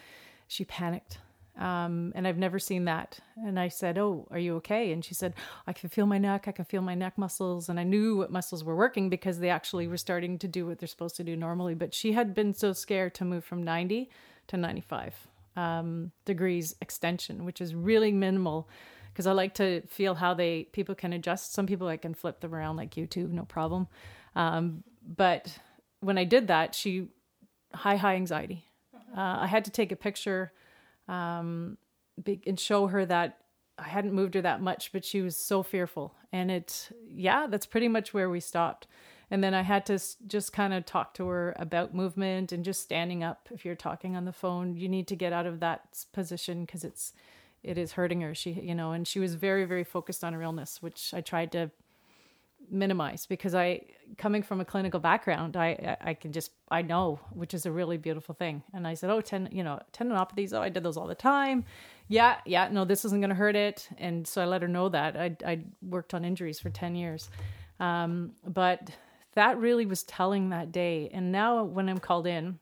[0.48, 1.20] She panicked.
[1.58, 3.20] Um, and I've never seen that.
[3.36, 4.92] And I said, Oh, are you okay?
[4.92, 5.34] And she said,
[5.68, 6.48] I can feel my neck.
[6.48, 7.70] I can feel my neck muscles.
[7.70, 10.80] And I knew what muscles were working because they actually were starting to do what
[10.80, 11.76] they're supposed to do normally.
[11.76, 14.10] But she had been so scared to move from 90
[14.48, 18.68] to 95 um, degrees extension, which is really minimal
[19.12, 21.54] because I like to feel how they people can adjust.
[21.54, 23.88] Some people I can flip them around like YouTube, no problem.
[24.36, 25.58] Um, but
[26.00, 27.08] when I did that, she
[27.74, 28.66] high high anxiety.
[29.16, 30.54] Uh, I had to take a picture
[31.08, 31.78] um,
[32.46, 33.40] and show her that
[33.78, 36.16] I hadn't moved her that much, but she was so fearful.
[36.32, 38.88] And it, yeah, that's pretty much where we stopped.
[39.30, 42.82] And then I had to just kind of talk to her about movement and just
[42.82, 43.48] standing up.
[43.52, 46.84] If you're talking on the phone, you need to get out of that position because
[46.84, 47.14] it's
[47.64, 48.34] it is hurting her.
[48.34, 51.52] She, you know, and she was very, very focused on her illness, which I tried
[51.54, 51.72] to
[52.70, 53.82] minimize because I,
[54.18, 57.98] coming from a clinical background, I, I can just, I know, which is a really
[57.98, 58.64] beautiful thing.
[58.74, 60.54] And I said, oh, ten, you know, tendinopathies.
[60.54, 61.66] Oh, I did those all the time.
[62.08, 63.88] Yeah, yeah, no, this isn't going to hurt it.
[63.98, 67.30] And so I let her know that I, I worked on injuries for 10 years.
[67.80, 68.90] Um, but
[69.34, 71.10] that really was telling that day.
[71.14, 72.60] And now when I'm called in,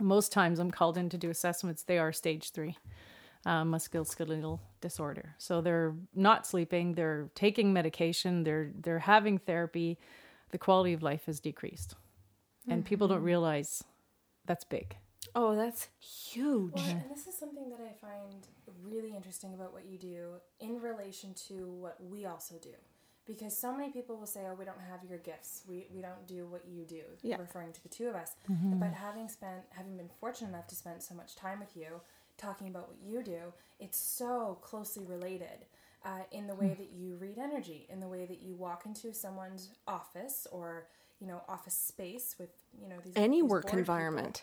[0.00, 2.76] most times I'm called in to do assessments, they are stage three
[3.46, 5.34] um, musculoskeletal disorder.
[5.38, 9.98] So they're not sleeping, they're taking medication, they're they're having therapy.
[10.50, 11.96] The quality of life has decreased,
[12.68, 12.88] and mm-hmm.
[12.88, 13.26] people don't mm-hmm.
[13.26, 13.82] realize
[14.46, 14.96] that's big.
[15.34, 16.74] Oh, that's huge.
[16.74, 18.46] Well, and this is something that I find
[18.82, 22.74] really interesting about what you do in relation to what we also do.
[23.26, 25.62] Because so many people will say, oh, we don't have your gifts.
[25.66, 27.38] We, we don't do what you do, yeah.
[27.38, 28.32] referring to the two of us.
[28.50, 28.78] Mm-hmm.
[28.78, 32.02] But having spent, having been fortunate enough to spend so much time with you,
[32.44, 35.66] talking about what you do, it's so closely related
[36.04, 36.82] uh, in the way hmm.
[36.82, 40.86] that you read energy, in the way that you walk into someone's office or
[41.20, 44.42] you know office space with you know these any these work environment,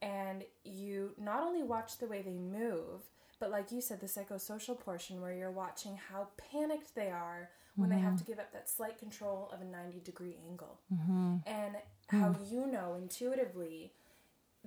[0.00, 3.02] people, and you not only watch the way they move,
[3.40, 7.88] but like you said, the psychosocial portion where you're watching how panicked they are when
[7.88, 7.98] mm-hmm.
[7.98, 8.24] they have mm-hmm.
[8.24, 11.36] to give up that slight control of a 90 degree angle, mm-hmm.
[11.46, 11.76] and
[12.08, 12.52] how mm.
[12.52, 13.92] you know intuitively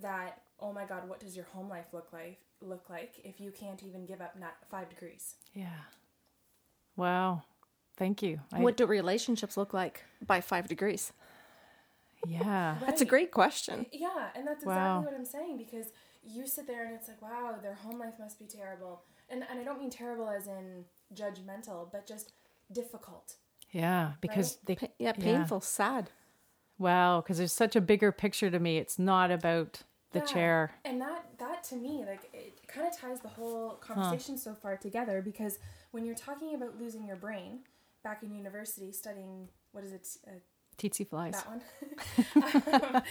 [0.01, 3.51] that oh my god what does your home life look like look like if you
[3.51, 5.83] can't even give up not five degrees yeah
[6.95, 7.41] wow
[7.97, 11.13] thank you I, what do relationships look like by five degrees
[12.27, 12.79] yeah right.
[12.85, 15.01] that's a great question yeah and that's exactly wow.
[15.01, 15.87] what i'm saying because
[16.23, 19.59] you sit there and it's like wow their home life must be terrible and, and
[19.59, 22.33] i don't mean terrible as in judgmental but just
[22.71, 23.35] difficult
[23.71, 24.79] yeah because right?
[24.79, 25.61] they yeah painful yeah.
[25.61, 26.09] sad
[26.77, 28.77] Wow, because there's such a bigger picture to me.
[28.77, 29.83] It's not about
[30.15, 30.71] the yeah, chair.
[30.83, 34.41] And that that to me, like it kind of ties the whole conversation huh.
[34.41, 35.59] so far together because
[35.91, 37.59] when you're talking about losing your brain
[38.03, 40.07] back in university studying what is it?
[40.25, 40.31] Uh,
[40.77, 41.33] Tsetse flies.
[41.33, 42.93] That one.
[42.95, 43.01] um,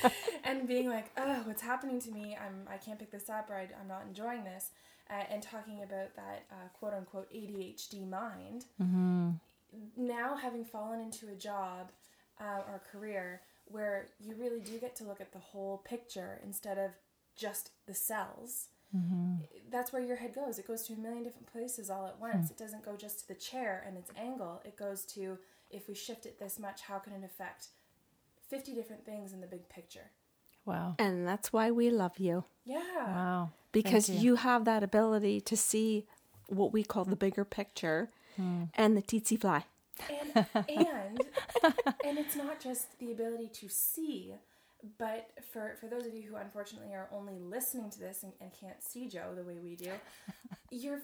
[0.44, 2.36] and being like, oh, what's happening to me?
[2.40, 4.70] I'm I can't pick this up or I, am not enjoying this.
[5.10, 8.64] Uh, and talking about that uh, quote unquote ADHD mind.
[8.82, 9.30] Mm-hmm.
[9.96, 11.90] Now having fallen into a job
[12.40, 16.78] uh, or career where you really do get to look at the whole picture instead
[16.78, 16.90] of
[17.36, 18.68] just the cells.
[18.96, 19.36] Mm-hmm.
[19.70, 20.58] That's where your head goes.
[20.58, 22.48] It goes to a million different places all at once.
[22.48, 22.50] Mm.
[22.52, 24.62] It doesn't go just to the chair and its angle.
[24.64, 25.38] It goes to
[25.70, 27.68] if we shift it this much, how can it affect
[28.48, 30.10] 50 different things in the big picture?
[30.64, 30.94] Wow.
[30.98, 32.44] And that's why we love you.
[32.64, 32.78] Yeah.
[33.06, 33.50] Wow.
[33.72, 34.20] Because you.
[34.20, 34.36] you.
[34.36, 36.06] have that ability to see
[36.48, 38.68] what we call the bigger picture mm.
[38.74, 39.64] and the tsetse fly
[40.08, 41.20] and and
[42.04, 44.34] and it's not just the ability to see
[44.98, 48.50] but for for those of you who unfortunately are only listening to this and, and
[48.58, 49.90] can't see joe the way we do
[50.70, 51.02] you're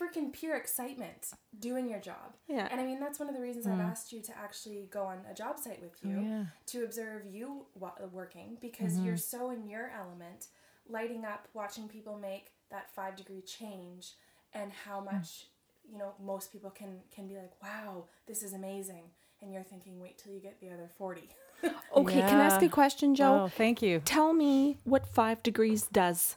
[0.00, 2.36] freaking pure excitement doing your job.
[2.46, 2.68] Yeah.
[2.70, 3.90] And I mean, that's one of the reasons I've mm.
[3.90, 6.44] asked you to actually go on a job site with you oh, yeah.
[6.66, 7.66] to observe you
[8.12, 9.06] working because mm-hmm.
[9.06, 10.46] you're so in your element,
[10.88, 14.12] lighting up, watching people make that five degree change,
[14.54, 15.12] and how mm.
[15.12, 15.46] much
[15.90, 19.04] you know most people can can be like, wow, this is amazing,
[19.40, 21.28] and you're thinking, wait till you get the other forty.
[21.96, 23.42] Okay, can I ask a question, Joe?
[23.44, 24.00] Oh, thank you.
[24.04, 26.36] Tell me what five degrees does.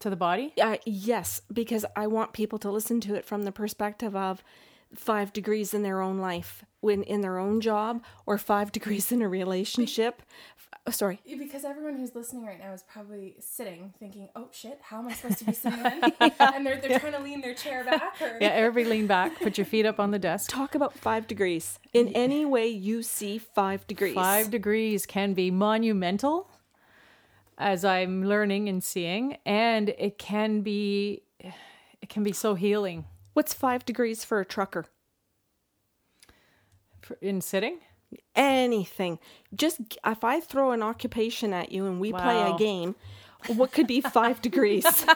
[0.00, 0.52] To the body?
[0.60, 4.42] Uh, yes, because I want people to listen to it from the perspective of
[4.94, 9.22] five degrees in their own life, when in their own job, or five degrees in
[9.22, 10.22] a relationship.
[10.86, 11.20] Oh, sorry.
[11.26, 15.12] because everyone who's listening right now is probably sitting thinking, oh shit, how am I
[15.12, 16.12] supposed to be sitting then?
[16.38, 18.16] and they're, they're trying to lean their chair back.
[18.22, 18.38] Or...
[18.40, 20.50] Yeah, everybody lean back, put your feet up on the desk.
[20.50, 24.14] Talk about five degrees in any way you see five degrees.
[24.14, 26.48] Five degrees can be monumental,
[27.58, 31.22] as I'm learning and seeing, and it can be
[32.00, 33.04] it can be so healing
[33.38, 34.86] What's five degrees for a trucker?
[37.20, 37.78] In sitting.
[38.34, 39.18] Anything.
[39.54, 42.94] Just if I throw an occupation at you and we play a game,
[43.48, 44.84] what could be five degrees?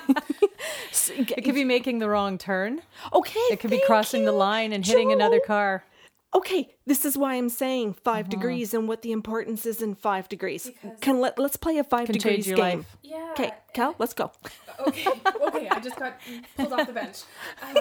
[1.09, 2.83] It could be making the wrong turn.
[3.13, 3.41] okay.
[3.51, 5.85] It could be crossing the line and hitting another car.
[6.35, 8.31] Okay, this is why I'm saying 5 Uh-huh.
[8.31, 10.65] degrees and what the importance is in five degrees.
[10.71, 12.57] Because- Can let let's play a five degrees game.
[12.59, 12.97] life.
[13.03, 13.31] Yeah.
[13.33, 14.33] Okay, Cal, let's go.
[14.87, 15.07] okay,
[15.43, 16.19] okay, I just got
[16.57, 17.19] pulled off the bench.
[17.63, 17.75] Um,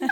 [0.00, 0.10] well,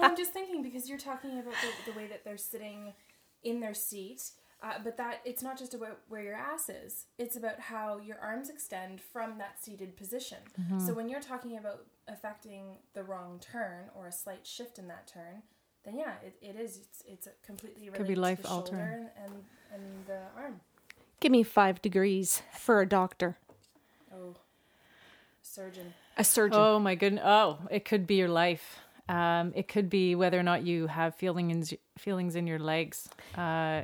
[0.00, 2.94] I'm just thinking because you're talking about the, the way that they're sitting
[3.42, 4.22] in their seat,
[4.62, 7.06] uh, but that it's not just about where your ass is.
[7.18, 10.38] It's about how your arms extend from that seated position.
[10.78, 15.06] So when you're talking about affecting the wrong turn or a slight shift in that
[15.06, 15.42] turn,
[15.84, 16.78] then yeah, it, it is.
[16.78, 18.80] It's, it's a completely related be to life the altering.
[18.80, 19.32] and, and
[19.74, 20.60] and the arm.
[21.20, 23.36] Give me five degrees for a doctor,
[24.12, 24.34] Oh,
[25.42, 25.94] surgeon.
[26.16, 26.58] a surgeon.
[26.60, 27.22] Oh my goodness!
[27.24, 28.78] Oh, it could be your life.
[29.08, 33.08] Um, it could be whether or not you have feelings feelings in your legs.
[33.34, 33.82] Uh,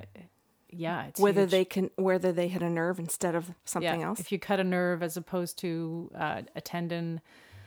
[0.71, 1.51] yeah, it's whether huge.
[1.51, 4.21] they can whether they hit a nerve instead of yeah, something else.
[4.21, 7.21] If you cut a nerve as opposed to uh, a tendon,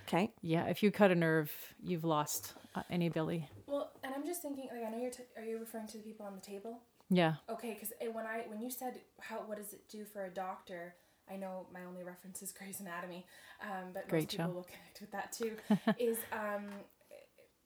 [0.07, 0.31] okay.
[0.41, 1.51] yeah, if you cut a nerve,
[1.83, 3.47] you've lost uh, any ability.
[3.67, 5.11] Well, and I'm just thinking, like, I know you're.
[5.11, 6.81] T- are you referring to the people on the table?
[7.09, 10.29] Yeah, Okay, because when I when you said how what does it do for a
[10.29, 10.95] doctor,
[11.29, 13.25] I know my only reference is Grey's Anatomy,
[13.61, 14.51] um, but Great most people show.
[14.51, 15.55] will connect with that too.
[15.99, 16.65] is um,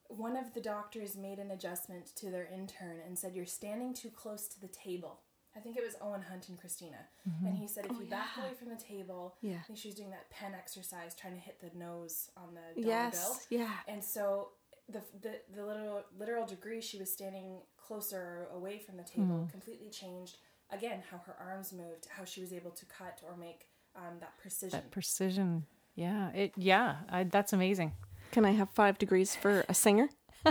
[0.10, 4.10] one of the doctors made an adjustment to their intern and said you're standing too
[4.10, 5.19] close to the table.
[5.55, 6.97] I think it was Owen Hunt and Cristina,
[7.43, 9.55] and he said if you back away from the table, Yeah.
[9.55, 12.81] I think she was doing that pen exercise, trying to hit the nose on the
[12.81, 13.12] dollar bill.
[13.12, 13.47] Yes.
[13.49, 13.71] Yeah.
[13.88, 14.49] And so
[14.89, 19.89] the the the literal literal degree she was standing closer away from the table completely
[19.89, 20.38] changed.
[20.69, 24.38] Again, how her arms moved, how she was able to cut or make um, that
[24.38, 24.80] precision.
[24.80, 25.65] that precision.
[25.95, 26.52] Yeah, it.
[26.58, 27.93] Yeah, I, that's amazing.
[28.32, 30.10] Can I have five degrees for a singer?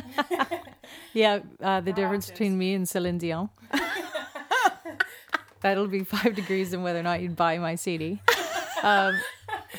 [1.13, 2.39] Yeah, uh, the difference options.
[2.39, 3.49] between me and Celine Dion.
[5.63, 8.21] That'll be five degrees in whether or not you'd buy my CD.
[8.83, 9.19] Um,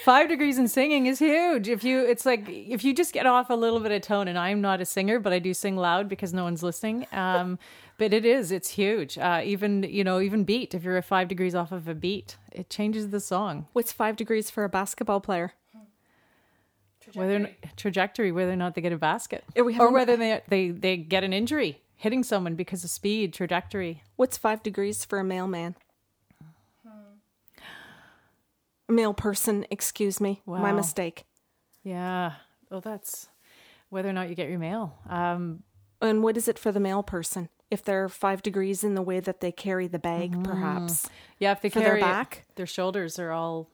[0.08, 1.68] five degrees in singing is huge.
[1.68, 4.30] If you, it's like if you just get off a little bit of tone.
[4.30, 7.06] And I'm not a singer, but I do sing loud because no one's listening.
[7.12, 7.60] Um,
[7.98, 9.18] but it is, it's huge.
[9.18, 10.74] Uh, even you know, even beat.
[10.74, 13.68] If you're five degrees off of a beat, it changes the song.
[13.74, 15.52] What's five degrees for a basketball player?
[17.02, 17.40] Trajectory.
[17.40, 21.26] not, trajectory, whether or not they get a basket, or whether they they they get
[21.26, 24.04] an injury hitting someone because of speed, trajectory.
[24.16, 25.76] What's five degrees for a mailman?
[28.90, 30.42] Male person, excuse me.
[30.46, 31.26] My mistake.
[31.84, 32.34] Yeah.
[32.72, 33.28] Oh, that's
[33.90, 34.98] whether or not you get your mail.
[35.10, 35.64] Um,
[36.02, 37.50] And what is it for the male person?
[37.70, 41.10] If they're five degrees in the way that they carry the bag, perhaps.
[41.38, 42.46] yeah, if they For their carry it, back?
[42.56, 43.70] their shoulders are all,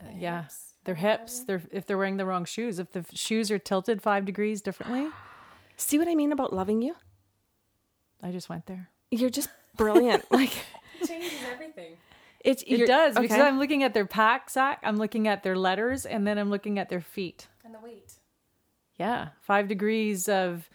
[0.00, 0.44] uh, yeah,
[0.84, 1.40] their hips.
[1.40, 2.78] They're if they're wearing the wrong shoes.
[2.78, 5.08] If the f- shoes are tilted five degrees differently,
[5.76, 6.94] See what I mean about loving you?
[8.22, 8.88] I just went there.
[9.10, 10.24] You're just brilliant.
[10.30, 10.75] like It changes everything.
[12.46, 13.42] It's It you're- does because okay.
[13.46, 16.78] I'm looking at their pack sack, I'm looking at their letters, and then I'm looking
[16.78, 17.48] at their feet.
[17.64, 18.14] And the weight.
[18.98, 20.70] Yeah, five degrees of,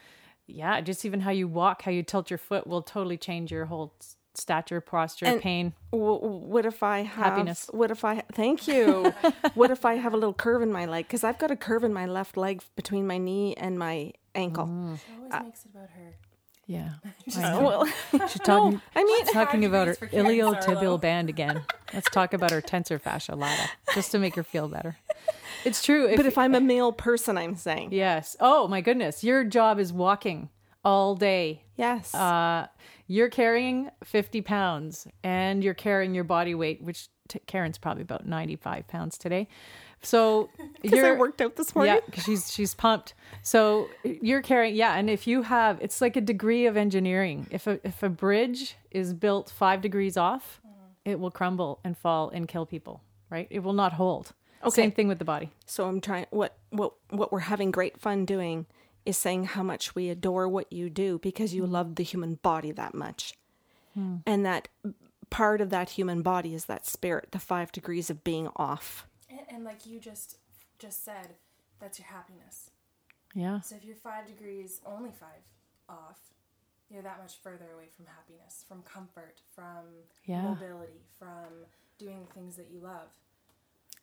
[0.45, 3.65] yeah, just even how you walk, how you tilt your foot will totally change your
[3.65, 3.95] whole
[4.35, 5.73] stature, posture, And- pain.
[5.91, 7.69] W- what if I have Happiness.
[7.73, 9.13] What if I thank you?
[9.55, 11.05] what if I have a little curve in my leg?
[11.07, 14.65] Because I've got a curve in my left leg between my knee and my ankle.
[14.67, 14.99] Mm.
[14.99, 16.15] She always makes it about her.
[16.67, 16.89] Yeah.
[17.37, 21.63] Uh, well, She's talking, I mean, she's talking about her iliotibial band again.
[21.93, 24.97] Let's talk about her tensor fascia lata, just to make her feel better.
[25.63, 26.07] It's true.
[26.07, 28.35] If, but if I'm a male person, I'm saying yes.
[28.41, 30.49] Oh my goodness, your job is walking
[30.83, 31.63] all day.
[31.77, 32.13] yes.
[32.13, 32.67] Uh,
[33.07, 38.25] you're carrying 50 pounds and you're carrying your body weight, which t- Karen's probably about
[38.25, 39.47] 95 pounds today.
[40.01, 40.49] So
[40.81, 41.95] Because I worked out this morning.
[41.95, 43.13] yeah, because she's she's pumped.
[43.43, 44.95] So you're carrying, yeah.
[44.95, 47.47] And if you have, it's like a degree of engineering.
[47.51, 50.71] If a if a bridge is built five degrees off, mm.
[51.05, 53.01] it will crumble and fall and kill people.
[53.29, 53.47] Right?
[53.49, 54.33] It will not hold.
[54.63, 54.83] Okay.
[54.83, 55.51] Same thing with the body.
[55.65, 58.65] So I'm trying what what what we're having great fun doing
[59.05, 61.71] is saying how much we adore what you do because you mm.
[61.71, 63.33] love the human body that much.
[63.93, 64.17] Hmm.
[64.25, 64.67] And that
[65.29, 69.07] part of that human body is that spirit, the 5 degrees of being off.
[69.53, 70.37] And, like you just
[70.79, 71.35] just said,
[71.79, 72.71] that's your happiness.
[73.35, 73.59] Yeah.
[73.61, 75.43] So if you're five degrees, only five
[75.87, 76.17] off,
[76.89, 79.85] you're that much further away from happiness, from comfort, from
[80.25, 80.41] Yeah.
[80.43, 81.65] mobility, from
[81.97, 83.09] doing the things that you love.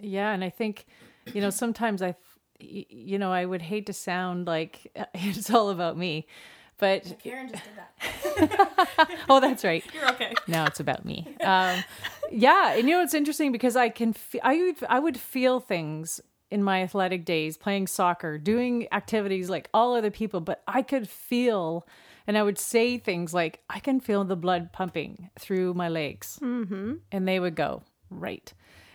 [0.01, 0.87] Yeah, and I think,
[1.35, 2.15] you know, sometimes I,
[2.61, 6.27] you know, I would hate to sound like it's all about me,
[6.79, 9.21] but Karen just did that.
[9.29, 9.85] oh, that's right.
[9.93, 10.35] You're okay.
[10.47, 11.27] now it's about me.
[11.43, 11.83] Um,
[12.31, 15.61] yeah, and you know it's interesting because I can fe- I would I would feel
[15.61, 16.21] things
[16.51, 21.09] in my athletic days, playing soccer, doing activities like all other people, but I could
[21.09, 21.87] feel,
[22.27, 26.39] and I would say things like I can feel the blood pumping through my legs,
[26.41, 26.95] mm-hmm.
[27.13, 28.53] and they would go right,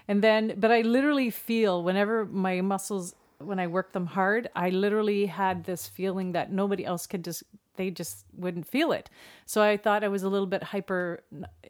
[0.07, 4.69] and then but I literally feel whenever my muscles when I work them hard, I
[4.69, 7.43] literally had this feeling that nobody else could just
[7.75, 9.09] they just wouldn't feel it.
[9.45, 11.23] So I thought I was a little bit hyper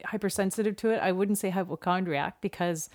[0.04, 0.98] hypersensitive to it.
[1.00, 2.88] I wouldn't say hypochondriac because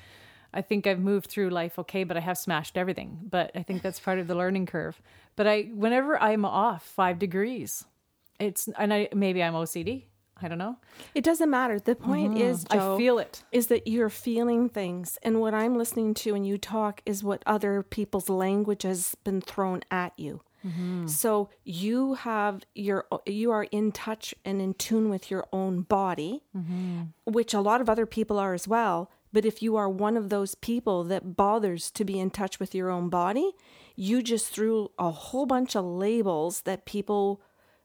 [0.53, 3.19] I think I've moved through life okay, but I have smashed everything.
[3.29, 5.01] But I think that's part of the learning curve.
[5.35, 7.85] But I whenever I'm off 5 degrees,
[8.39, 10.03] it's and I maybe I'm OCD.
[10.41, 10.77] I don't know.
[11.13, 11.79] It doesn't matter.
[11.79, 12.93] The point is, Joe, Mm-hmm.
[12.93, 13.43] I feel it.
[13.51, 17.43] is that you're feeling things, and what I'm listening to when you talk is what
[17.45, 20.39] other people's language has been thrown at you.
[20.65, 21.07] Mm-hmm.
[21.07, 26.43] So you have your you are in touch and in tune with your own body,
[26.55, 27.03] mm-hmm.
[27.25, 29.11] which a lot of other people are as well.
[29.31, 32.73] But if you are one of those people that bothers to be in touch with
[32.73, 33.51] your own body,
[33.95, 37.41] you just threw a whole bunch of labels that people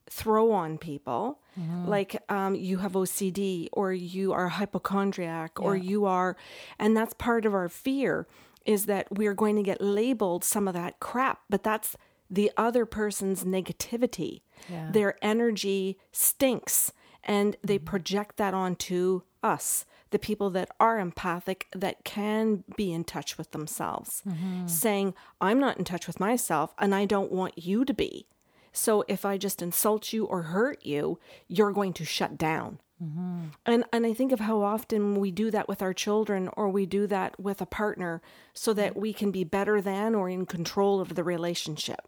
[0.09, 1.41] throw on people.
[1.59, 1.89] Mm-hmm.
[1.89, 6.37] Like um, you have ocd or you are hypochondriac or you are
[6.79, 8.27] and that's part of our fear
[8.66, 11.97] is that we're going to get labeled some of that crap but that's
[12.35, 14.91] the other person's negativity Yeah.
[14.91, 17.87] their energy stinks and they mm-hmm.
[17.87, 23.51] project that onto us the people that are empathic that can be in touch with
[23.51, 24.66] themselves mm-hmm.
[24.66, 28.26] saying i'm not in touch with myself and i don't want you to be
[28.74, 32.80] so if I just insult you or hurt you, you're going to shut down.
[33.01, 36.87] And and I think of how often we do that with our children or we
[36.87, 38.23] do that with a partner
[38.55, 42.01] so that we can be better than or in control of the relationship.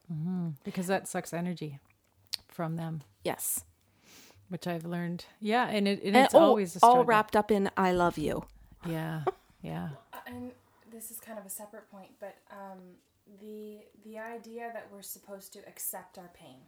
[0.64, 1.78] because that sucks energy
[2.48, 3.64] from them, Yes.
[4.48, 5.26] which I've learned.
[5.40, 8.16] Yeah, and it, and And it's oh, always a all wrapped up in I love
[8.16, 8.44] you.
[8.86, 9.22] Yeah,
[9.62, 9.88] yeah,
[10.26, 10.52] and
[10.90, 12.78] this is kind of a separate point, but um,
[13.40, 16.60] the the idea that we're supposed to accept our pain.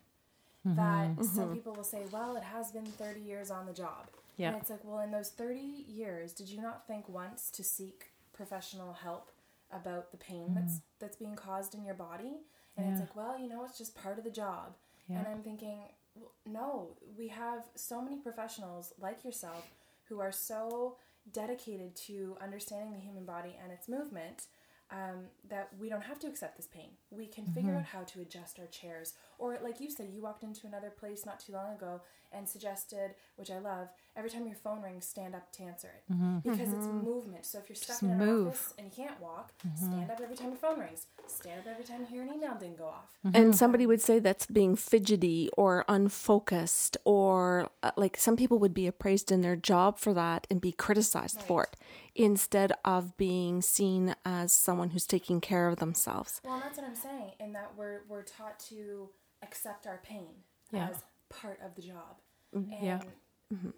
[0.76, 4.48] That some people will say, "Well, it has been thirty years on the job," Yeah.
[4.48, 8.10] and it's like, "Well, in those thirty years, did you not think once to seek
[8.32, 9.30] professional help
[9.70, 12.40] about the pain that's that's being caused in your body?"
[12.76, 14.76] And it's like, "Well, you know, it's just part of the job."
[15.08, 15.18] Yeah.
[15.18, 15.78] And I'm thinking,
[16.14, 19.64] well, no, we have so many professionals like yourself
[20.08, 20.96] who are so
[21.32, 24.46] dedicated to understanding the human body and its movement
[24.90, 26.90] um, that we don't have to accept this pain.
[27.10, 27.78] We can figure Mm-hmm.
[27.80, 29.14] out how to adjust our chairs.
[29.38, 32.00] Or, like you said, you walked into another place not too long ago
[32.32, 36.42] and suggested, which I love, every time your phone rings, stand up to answer it.
[36.42, 37.46] Because it's movement.
[37.46, 37.98] So if you're stuck Mm-hmm.
[37.98, 38.38] Just in an move.
[38.38, 38.48] Mm-hmm.
[38.48, 41.06] office and you can't walk, stand up every time your phone rings.
[41.26, 43.16] Stand up every time you hear an email didn't go off.
[43.32, 48.74] And somebody would say that's being fidgety or unfocused, or uh, like some people would
[48.74, 51.76] be appraised in their job for that and be criticized for it
[52.14, 56.40] instead of being seen as someone who's taking care of themselves.
[56.44, 59.08] Well, that's what I'm saying, in that we're we're taught to
[59.42, 60.88] accept our pain Yeah.
[60.90, 62.16] as part of the job,
[62.56, 62.84] Mm-hmm.
[62.84, 63.00] Yeah.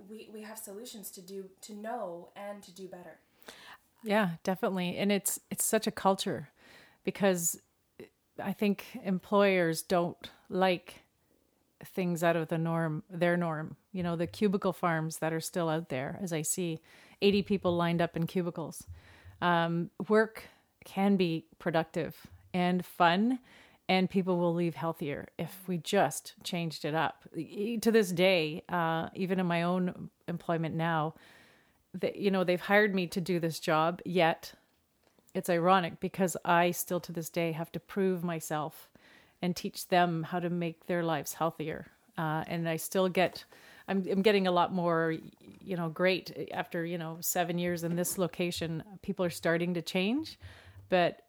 [0.08, 3.18] we we have solutions to do to know and to do better.
[4.04, 4.96] yeah, definitely.
[4.96, 6.48] And it's it's such a culture
[7.04, 7.61] because
[8.42, 11.02] I think employers don't like
[11.84, 13.76] things out of the norm, their norm.
[13.92, 16.80] You know, the cubicle farms that are still out there, as I see,
[17.22, 18.86] eighty people lined up in cubicles.
[19.42, 20.44] Um, work
[20.84, 22.14] can be productive
[22.54, 23.38] and fun
[23.91, 27.24] and people will leave healthier if we just changed it up.
[27.34, 31.14] To this day uh, even in my own employment now
[31.93, 34.53] that you know they've hired me to do this job yet
[35.34, 38.88] it's ironic because i still to this day have to prove myself
[39.43, 41.88] and teach them how to make their lives healthier.
[42.16, 43.45] Uh, and i still get
[43.88, 45.16] I'm, I'm getting a lot more
[45.61, 49.82] you know great after you know seven years in this location people are starting to
[49.82, 50.38] change
[50.91, 51.22] but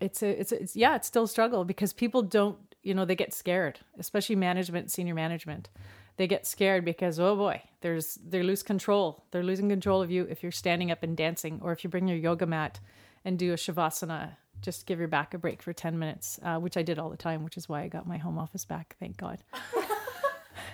[0.00, 3.04] it's a it's a, it's yeah it's still a struggle because people don't you know
[3.04, 5.68] they get scared especially management senior management.
[6.16, 9.24] They get scared because oh boy there's they lose control.
[9.30, 12.08] They're losing control of you if you're standing up and dancing or if you bring
[12.08, 12.80] your yoga mat
[13.24, 16.76] and do a shavasana just give your back a break for 10 minutes uh, which
[16.76, 19.16] i did all the time which is why i got my home office back thank
[19.16, 19.38] god.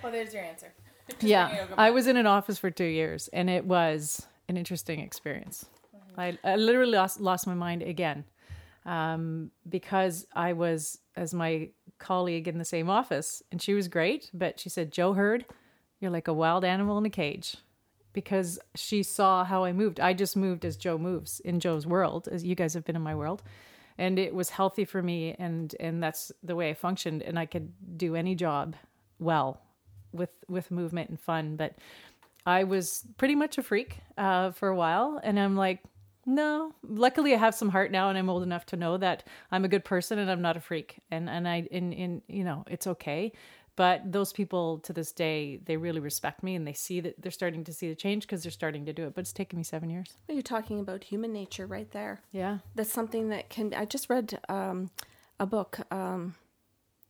[0.03, 0.72] Well, there's your answer.
[1.20, 5.66] yeah i was in an office for two years and it was an interesting experience.
[6.16, 8.24] I, I literally lost, lost my mind again
[8.87, 11.68] um, because i was as my
[11.99, 15.45] colleague in the same office and she was great but she said joe heard
[16.01, 17.57] you're like a wild animal in a cage.
[18.12, 20.01] Because she saw how i moved.
[20.01, 23.03] I just moved as joe moves in joe's world as you guys have been in
[23.03, 23.43] my world.
[23.99, 27.47] And it was healthy for me and and that's the way i functioned and i
[27.47, 28.76] could do any job
[29.18, 29.61] well
[30.12, 31.57] with with movement and fun.
[31.57, 31.74] But
[32.47, 35.80] i was pretty much a freak uh, for a while and i'm like
[36.27, 36.74] no.
[36.83, 39.68] Luckily i have some heart now and i'm old enough to know that i'm a
[39.68, 40.99] good person and i'm not a freak.
[41.11, 43.33] And and i in in you know it's okay.
[43.77, 47.31] But those people to this day they really respect me and they see that they're
[47.31, 49.14] starting to see the change because they're starting to do it.
[49.14, 50.14] But it's taken me seven years.
[50.27, 52.22] Well, You're talking about human nature right there.
[52.33, 52.59] yeah.
[52.74, 53.74] That's something that can.
[53.74, 54.91] I just read um,
[55.39, 56.37] a book, um,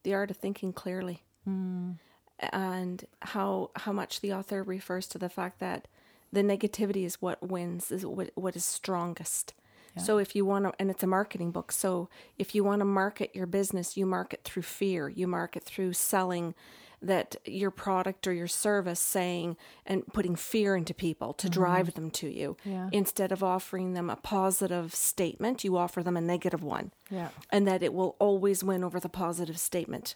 [0.02, 5.60] "The Art of Thinking Clearly," and how how much the author refers to the fact
[5.60, 5.86] that
[6.32, 9.54] the negativity is what wins, is what what is strongest.
[9.98, 11.72] So if you want to, and it's a marketing book.
[11.72, 12.08] So
[12.38, 15.08] if you want to market your business, you market through fear.
[15.08, 16.54] You market through selling
[17.02, 22.02] that your product or your service, saying and putting fear into people to drive mm-hmm.
[22.02, 22.56] them to you.
[22.64, 22.88] Yeah.
[22.92, 27.66] Instead of offering them a positive statement, you offer them a negative one, yeah and
[27.66, 30.14] that it will always win over the positive statement.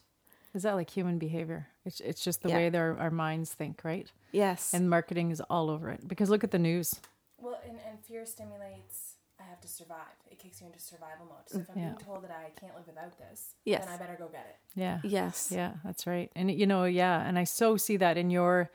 [0.55, 2.57] Is that like human behavior it's, it's just the Yeah.
[2.57, 4.73] way their, our minds think right Yes.
[4.75, 7.01] and marketing is all over it because look at the news
[7.39, 9.15] Well, and, and fear stimulates.
[9.41, 10.17] I have to survive.
[10.31, 11.47] It kicks you into survival mode.
[11.47, 11.85] So if I'm Yeah.
[11.95, 13.87] being told that I can't live without this, Yes.
[13.87, 14.79] then I better go get it.
[14.79, 15.51] yeah yes.
[15.51, 16.31] Yeah, that's right.
[16.37, 18.71] And you know, yeah, and I so see that in your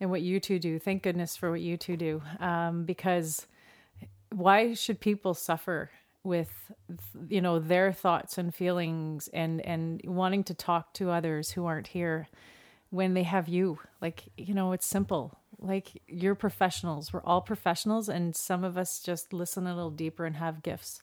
[0.00, 0.80] in what you two do.
[0.80, 2.20] Thank goodness for what you two do.
[2.40, 3.46] Um, because
[4.30, 5.90] why should people suffer
[6.24, 6.70] with
[7.28, 11.88] you know their thoughts and feelings and and wanting to talk to others who aren't
[11.88, 12.28] here
[12.90, 13.78] when they have you?
[14.00, 15.38] Like, you know, it's simple.
[15.58, 17.12] Like you're professionals.
[17.12, 21.00] We're all professionals and some of us just listen a little deeper and have gifts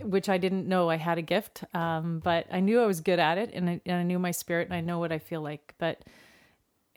[0.00, 1.64] which I didn't know I had a gift.
[1.74, 4.30] Um, but I knew I was good at it and I, and I knew my
[4.30, 5.74] spirit and I know what I feel like.
[5.78, 6.02] But,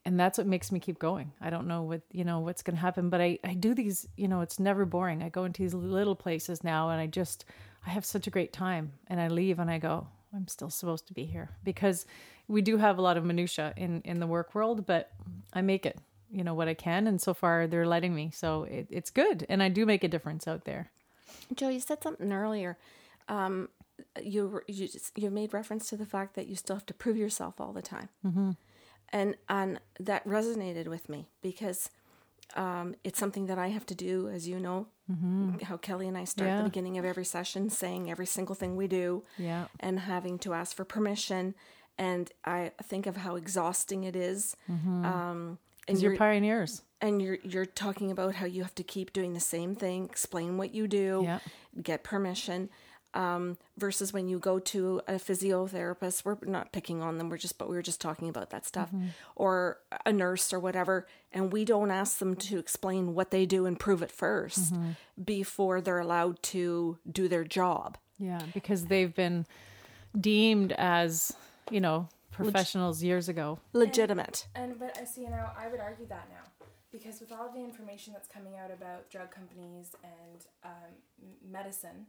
[0.05, 1.31] and that's what makes me keep going.
[1.41, 4.07] I don't know what, you know, what's going to happen, but I, I do these,
[4.15, 5.23] you know, it's never boring.
[5.23, 7.45] I go into these little places now and I just,
[7.85, 11.07] I have such a great time and I leave and I go, I'm still supposed
[11.07, 12.05] to be here because
[12.47, 15.11] we do have a lot of minutia in, in the work world, but
[15.53, 15.97] I make it,
[16.31, 17.07] you know, what I can.
[17.07, 18.31] And so far they're letting me.
[18.33, 19.45] So it, it's good.
[19.49, 20.91] And I do make a difference out there.
[21.55, 22.77] Joe, you said something earlier.
[23.27, 23.69] Um,
[24.21, 27.17] you you just, you made reference to the fact that you still have to prove
[27.17, 28.51] yourself all the time, mm-hmm.
[29.19, 31.89] And and that resonated with me because
[32.55, 34.87] um, it's something that I have to do, as you know,
[35.69, 36.57] how Kelly and I start Yeah.
[36.59, 39.65] the beginning of every session saying every single thing we do, Yeah.
[39.79, 41.55] and having to ask for permission,
[41.97, 44.55] and I think of how exhausting it is.
[44.69, 45.57] Um, and
[45.87, 46.81] Because you're you're- pioneers.
[47.01, 50.57] and you're you're talking about how you have to keep doing the same thing, explain
[50.57, 51.39] what you do, Yeah.
[51.89, 52.69] get permission.
[53.15, 57.29] Um, versus when you go to a physiotherapist, we're not picking on them.
[57.29, 58.89] We're just, but we were just talking about that stuff,
[59.37, 63.65] or a nurse or whatever, and we don't ask them to explain what they do
[63.65, 67.97] and prove it 1st before they're allowed to do their job.
[68.19, 69.45] Yeah, because they've been
[70.19, 71.33] deemed as,
[71.71, 73.59] you know, professionals years ago.
[73.73, 74.47] Legitimate.
[74.55, 76.43] And but I see now I would argue that now
[76.97, 80.93] because with all the information that's coming out about drug companies and um,
[81.57, 82.07] medicine,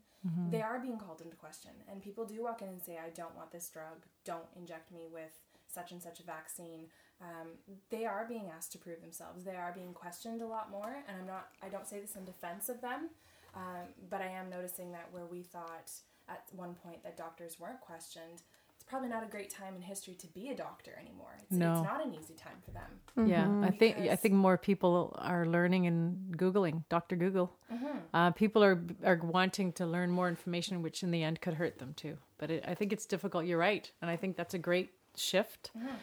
[0.51, 1.71] they are being called into question.
[1.89, 3.99] And people do walk in and say, "I don't want this drug.
[4.25, 5.35] Don't inject me with
[5.69, 6.87] such and such a vaccine."
[7.21, 7.49] Um,
[7.91, 9.45] they are being asked to prove themselves.
[9.45, 10.97] They are being questioned a lot more.
[11.09, 11.49] And I'm not.
[11.63, 13.11] I don't say this in defense of them,
[13.55, 15.91] um, but I am noticing that where we thought
[16.29, 18.43] at one point that doctors weren't questioned.
[18.87, 21.35] It's probably not a great time in history to be a doctor anymore.
[21.43, 21.73] It's, No.
[21.73, 23.29] it's not an easy time for them.
[23.29, 23.65] Yeah, mm-hmm.
[23.65, 27.17] I think I think more people are learning and googling Dr.
[27.17, 27.49] Google.
[27.73, 27.99] Mm-hmm.
[28.15, 31.81] Uh, people are are wanting to learn more information, which in the end could hurt
[31.81, 32.17] them too.
[32.39, 33.45] But it, I think it's difficult.
[33.47, 35.71] You're right, and I think that's a great shift.
[35.77, 35.97] Mm-hmm.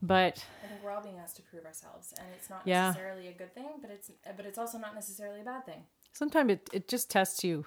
[0.00, 2.86] But I think we're all being asked to prove ourselves, and it's not Yeah.
[2.86, 5.84] necessarily a good thing, but it's but it's also not necessarily a bad thing.
[6.14, 7.66] sometimes it, it just tests you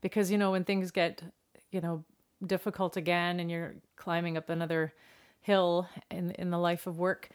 [0.00, 1.22] because you know when things get
[1.70, 2.04] you know
[2.44, 4.92] difficult again and you're climbing up another
[5.40, 7.28] hill in in the life of work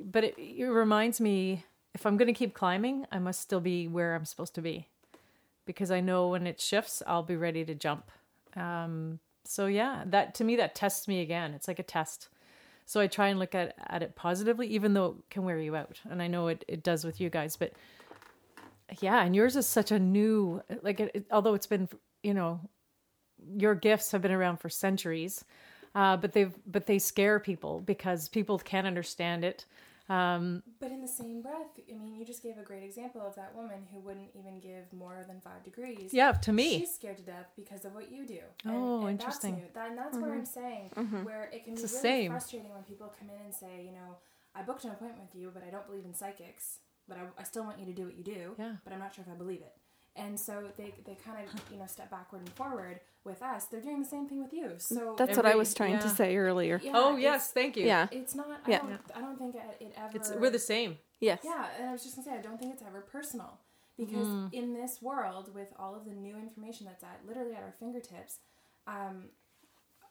[0.00, 1.64] but it, it reminds me
[1.94, 4.86] if i'm going to keep climbing i must still be where i'm supposed to be
[5.64, 8.10] because i know when it shifts i'll be ready to jump
[8.56, 11.54] um so yeah, that to me that tests me again.
[11.54, 12.28] It's like a test.
[12.84, 15.76] So I try and look at at it positively, even though it can wear you
[15.76, 17.56] out, and I know it it does with you guys.
[17.56, 17.72] But
[19.00, 21.88] yeah, and yours is such a new like it, it- although it's been
[22.24, 22.60] you know
[23.56, 25.44] your gifts have been around for centuries,
[25.94, 29.64] uh, but they've but they scare people because people can't understand it.
[30.08, 33.34] Um, But in the same breath, I mean, you just gave a great example of
[33.34, 36.14] that woman who wouldn't even give more than five degrees.
[36.14, 38.38] yeah, to me, She's scared to death because of what you do.
[38.66, 39.54] Oh, interesting.
[39.56, 39.72] That's, new.
[39.74, 40.90] That, and that's where I'm saying
[41.24, 42.30] where it can It's be really same.
[42.30, 44.16] frustrating when people come in and say, you know,
[44.54, 46.78] I booked an appointment with you, but I don't believe in psychics.
[47.08, 48.54] But I, I still want you to do what you do.
[48.58, 48.76] Yeah.
[48.84, 49.74] But I'm not sure if I believe it.
[50.14, 53.64] And so they, they kind of you know step backward and forward with us.
[53.66, 54.74] They're doing the same thing with you.
[54.78, 56.80] So mm, That's what I was trying to say earlier.
[56.82, 57.84] yeah, oh yes, thank you.
[57.84, 58.08] Yeah.
[58.10, 58.46] It's not.
[58.66, 58.76] Yeah.
[58.76, 59.00] I don't.
[59.16, 60.16] I don't think it, it ever.
[60.16, 60.98] it's we're the same.
[61.20, 61.40] Yes.
[61.44, 63.58] Yeah, and I was just gonna say I don't think it's ever personal
[63.98, 64.52] because mm.
[64.52, 68.38] in this world with all of the new information that's at literally at our fingertips,
[68.86, 69.24] um,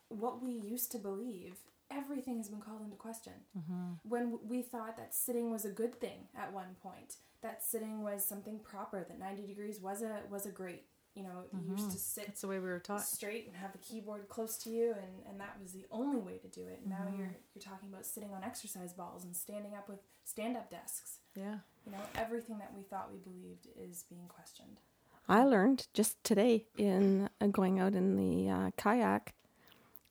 [0.10, 1.58] what we used to believe,
[1.92, 3.34] everything has been called into question.
[3.58, 3.94] Mm-hmm.
[4.04, 8.26] When we thought that sitting was a good thing at one point, that sitting was
[8.26, 10.86] something proper, that ninety degrees was a was a great.
[11.16, 13.02] You know, you used to sit That's the way we were taught.
[13.02, 16.38] straight and have the keyboard close to you and, and that was the only way
[16.40, 16.82] to do it.
[16.86, 17.18] Now Mm-hmm.
[17.18, 21.20] you're you're talking about sitting on exercise balls and standing up with stand up desks.
[21.36, 21.60] Yeah.
[21.86, 24.82] You know, everything that we thought we believed is being questioned.
[25.30, 29.34] I learned just today in uh, going out in the uh, kayak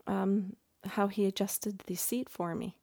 [0.06, 2.76] um, how he adjusted the seat for me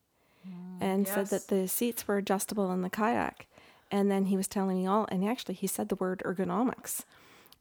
[0.79, 3.47] and said that the seats were adjustable in the kayak.
[3.91, 7.03] And then he was telling me all, and actually he said the word ergonomics.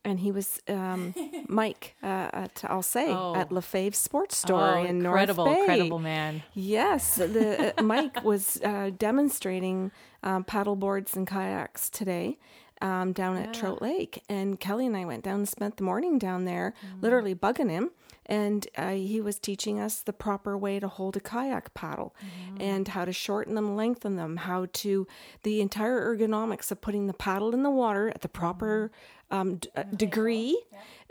[0.04, 1.14] And he was um,
[1.48, 3.34] Mike uh, at I'll say Oh.
[3.34, 5.60] at Lefebvre Sports Store oh, in incredible, North Bay.
[5.60, 6.42] incredible man.
[6.54, 9.90] Yes, the uh, Mike was uh, demonstrating
[10.22, 12.38] um, paddle boards and kayaks today
[12.80, 16.18] um, down at Trout Lake, and Kelly and I went down and spent the morning
[16.18, 16.72] down there,
[17.02, 17.90] literally bugging him.
[18.26, 22.14] And uh, he was teaching us the proper way to hold a kayak paddle,
[22.58, 25.06] and how to shorten them, lengthen them, how to
[25.42, 28.90] the entire ergonomics of putting the paddle in the water at the proper
[29.30, 30.60] um, d- uh, degree,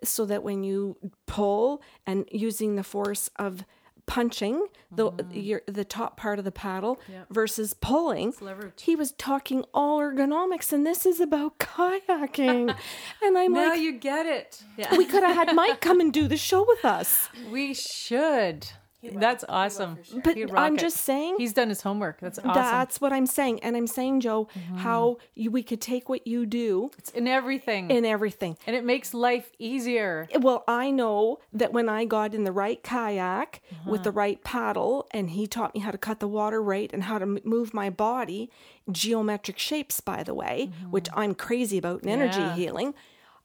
[0.04, 3.64] so that when you pull and using the force of
[4.06, 7.28] punching the your the top part of the paddle Yep.
[7.30, 8.34] versus pulling.
[8.82, 12.76] He was talking all ergonomics, and this is about kayaking.
[13.24, 14.64] and I'm Now like, now you get it.
[14.78, 14.96] Yeah.
[14.98, 17.30] we could have had Mike come and do the show with us.
[17.52, 18.68] We should.
[19.02, 19.20] Will.
[19.20, 19.98] That's He awesome.
[20.04, 20.22] sure.
[20.24, 20.80] But I'm it.
[20.80, 21.36] just saying.
[21.38, 22.20] He's done his homework.
[22.20, 22.54] That's awesome.
[22.54, 24.78] That's what I'm saying, and I'm saying, Joe, mm-hmm.
[24.78, 27.90] how you, we could take what you do it's in everything.
[27.90, 28.58] in everything.
[28.68, 30.28] and it makes life easier.
[30.32, 33.92] Eh, well, I know that when I got in the right kayak uh-huh.
[33.92, 37.04] with the right paddle, and he taught me how to cut the water right and
[37.04, 38.50] how to m- move my body,
[38.92, 40.92] geometric shapes, by the way, mm-hmm.
[40.92, 42.56] which I'm crazy about in energy Yeah.
[42.56, 42.94] healing.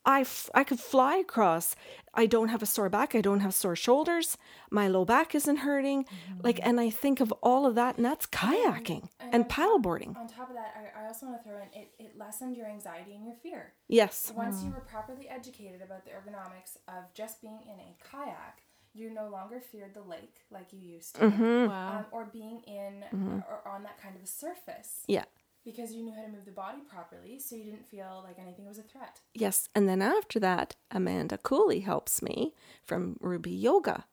[0.06, 1.74] I, f- I could fly across.
[2.12, 3.14] I don't have a sore back.
[3.14, 4.36] I don't have sore shoulders.
[4.70, 6.04] My low back isn't hurting.
[6.42, 10.16] Like, and I think of all of that, and that's kayaking and paddleboarding.
[10.16, 12.66] On top of that, I, I also want to throw in it, it lessened your
[12.66, 13.72] anxiety and your fear.
[13.88, 14.32] Yes.
[14.36, 18.60] Once you were properly educated about the ergonomics of just being in a kayak,
[18.92, 21.66] you no longer feared the lake like you used to, Mm-hmm.
[21.68, 21.98] Wow.
[21.98, 23.02] um, or being in
[23.48, 25.24] or on that kind of a surface Yeah.
[25.64, 28.66] Because you knew how to move the body properly, so you didn't feel like anything
[28.66, 29.20] was a threat.
[29.34, 29.68] Yes.
[29.74, 32.54] And then after that, Amanda Cooley helps me
[32.84, 34.04] from Ruby Yoga.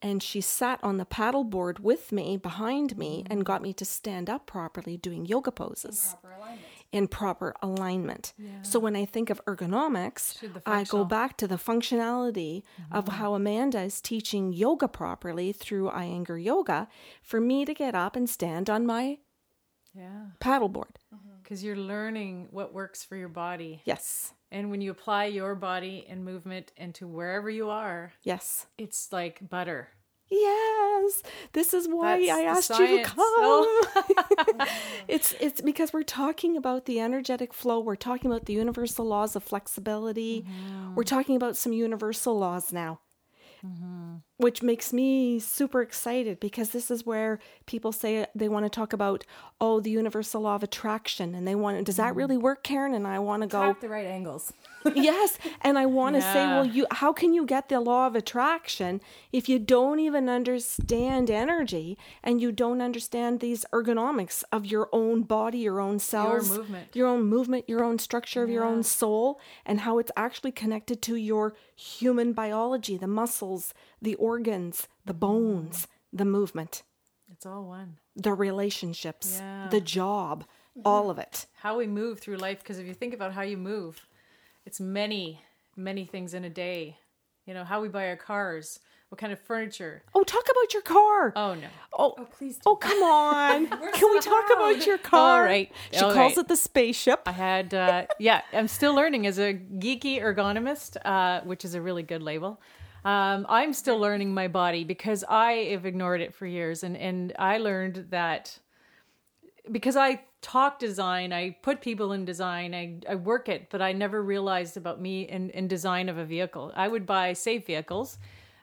[0.00, 3.32] And she sat on the paddleboard with me behind me mm-hmm.
[3.32, 6.66] and got me to stand up properly doing yoga poses Proper alignment.
[6.92, 8.32] in proper alignment.
[8.62, 13.16] So when I think of ergonomics, I go back to the functionality of mm-hmm.
[13.16, 16.86] how Amanda is teaching yoga properly through Iyengar Yoga
[17.20, 19.18] for me to get up and stand on my
[19.94, 20.26] Yeah.
[20.40, 20.96] paddleboard.
[21.42, 23.82] Because you're learning what works for your body.
[23.84, 24.32] Yes.
[24.50, 28.66] And when you apply your body and movement into wherever you are, Yes.
[28.76, 29.88] it's like butter.
[30.30, 31.22] Yes,
[31.54, 33.16] this is why That's I asked you to come.
[33.40, 34.66] Oh.
[35.08, 37.80] it's it's because we're talking about the energetic flow.
[37.80, 40.42] We're talking about the universal laws of flexibility.
[40.42, 40.96] Mm-hmm.
[40.96, 43.00] We're talking about some universal laws now.
[43.64, 44.16] Mm-hmm.
[44.38, 48.92] Which makes me super excited because this is where people say they want to talk
[48.92, 49.24] about,
[49.60, 51.34] oh, the universal law of attraction.
[51.34, 52.02] And they want, does Mm-hmm.
[52.06, 52.94] that really work, Karen?
[52.94, 54.52] And I want to go, Track the right angles.
[54.94, 58.14] yes and i want to say well you how can you get the law of
[58.14, 59.00] attraction
[59.32, 65.22] if you don't even understand energy and you don't understand these ergonomics of your own
[65.22, 66.88] body your own cells your movement.
[66.94, 71.02] your own movement your own structure of your own soul and how it's actually connected
[71.02, 76.82] to your human biology the muscles the organs the bones the movement
[77.32, 77.98] It's all one.
[78.16, 79.68] the relationships Yeah.
[79.70, 80.44] the job
[80.84, 82.60] all of it How we move through life.
[82.60, 84.06] Because if you think about how you move,
[84.64, 85.42] it's many,
[85.76, 86.98] many things in a day.
[87.46, 88.78] You know, how we buy our cars,
[89.08, 90.02] what kind of furniture.
[90.14, 91.32] Oh, talk about your car.
[91.34, 91.66] Oh no.
[91.98, 92.62] Oh, Oh, please do.
[92.66, 93.66] oh, come on.
[93.98, 94.56] Can we talk proud.
[94.74, 95.38] about your car?
[95.40, 95.72] All right.
[95.90, 96.44] She All calls right.
[96.44, 97.22] it the spaceship.
[97.26, 101.80] I had, uh, yeah, I'm still learning as a geeky ergonomist, uh, which is a
[101.82, 102.60] really good label.
[103.08, 107.32] Um, I'm still learning my body because I have ignored it for years, and and
[107.38, 108.58] I learned that
[109.72, 113.92] because I talk design, I put people in design, I, I work it, but I
[113.92, 116.70] never realized about me in, in design of a vehicle.
[116.76, 118.18] I would buy safe vehicles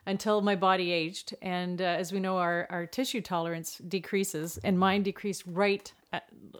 [0.05, 1.35] until my body aged.
[1.41, 5.91] And uh, as we know, our, our tissue tolerance decreases, and mine decreased right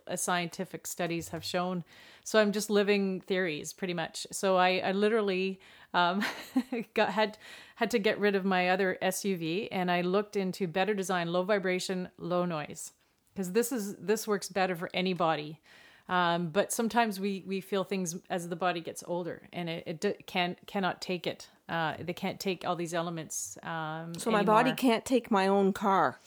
[0.08, 1.84] as scientific studies have shown.
[2.26, 4.26] So I'm just living theories pretty much.
[4.32, 5.60] So I, I literally
[5.94, 6.26] um,
[6.94, 7.38] got had
[7.76, 11.44] had to get rid of my other SUV, and I looked into better design, low
[11.44, 12.92] vibration, low noise
[13.34, 15.62] because this is this works better for any body.
[16.10, 20.00] Um, but sometimes we we feel things as the body gets older, and it, it
[20.02, 21.48] d- can cannot take it.
[21.70, 23.58] Uh, they can't take all these elements.
[23.64, 26.20] Um, So my body can't take my own car.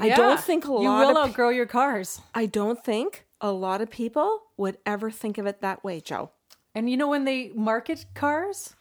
[0.00, 2.20] I don't think a lot you will of outgrow your cars.
[2.34, 6.30] I don't think a lot of people would ever think of it that way, Joe.
[6.74, 8.74] And you know when they market cars,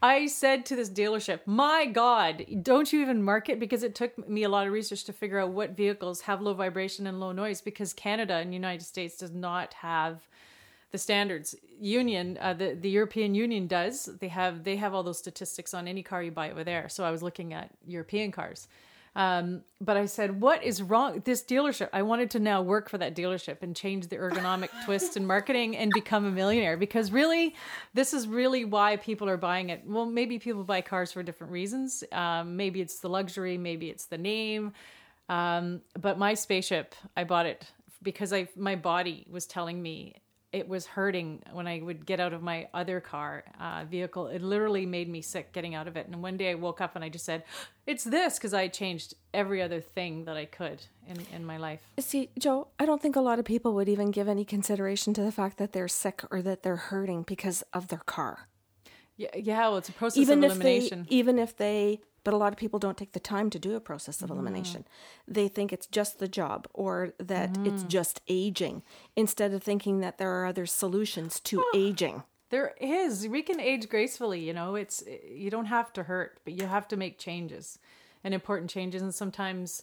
[0.00, 4.44] I said to this dealership, "My God, don't you even market?" Because it took me
[4.44, 7.60] a lot of research to figure out what vehicles have low vibration and low noise.
[7.60, 10.26] Because Canada and United States does not have
[10.90, 11.54] the standards.
[11.78, 14.06] Union, uh, the the European Union does.
[14.06, 16.88] They have they have all those statistics on any car you buy over there.
[16.88, 18.68] So I was looking at European cars.
[19.18, 21.22] Um, but I said, what is wrong?
[21.24, 25.16] This dealership, I wanted to now work for that dealership and change the ergonomic twist
[25.16, 27.56] in marketing and become a millionaire because really,
[27.94, 29.82] this is really why people are buying it.
[29.84, 32.04] Well, maybe people buy cars for different reasons.
[32.12, 34.72] Um, maybe it's the luxury, maybe it's the name.
[35.28, 37.66] Um, but my spaceship, I bought it
[38.00, 40.14] because I my body was telling me
[40.52, 44.28] it was hurting when I would get out of my other car uh, vehicle.
[44.28, 46.06] It literally made me sick getting out of it.
[46.06, 47.44] And one day I woke up and I just said,
[47.86, 51.80] "It's this," because I changed every other thing that I could in in my life.
[51.98, 55.22] See, Joe, I don't think a lot of people would even give any consideration to
[55.22, 58.48] the fact that they're sick or that they're hurting because of their car.
[59.16, 59.68] Yeah, yeah.
[59.68, 61.06] Well, it's a process even of if elimination.
[61.08, 63.74] they even if they but a lot of people don't take the time to do
[63.74, 64.34] a process of Mm.
[64.34, 64.84] elimination
[65.26, 67.88] they think it's just the job or that it's Mm.
[67.88, 68.82] just aging
[69.16, 73.26] instead of thinking that there are other solutions to aging There is.
[73.28, 74.74] We can age gracefully, you know.
[74.74, 75.02] It's
[75.44, 77.78] you don't have to hurt, but you have to make changes
[78.24, 79.82] and important changes and sometimes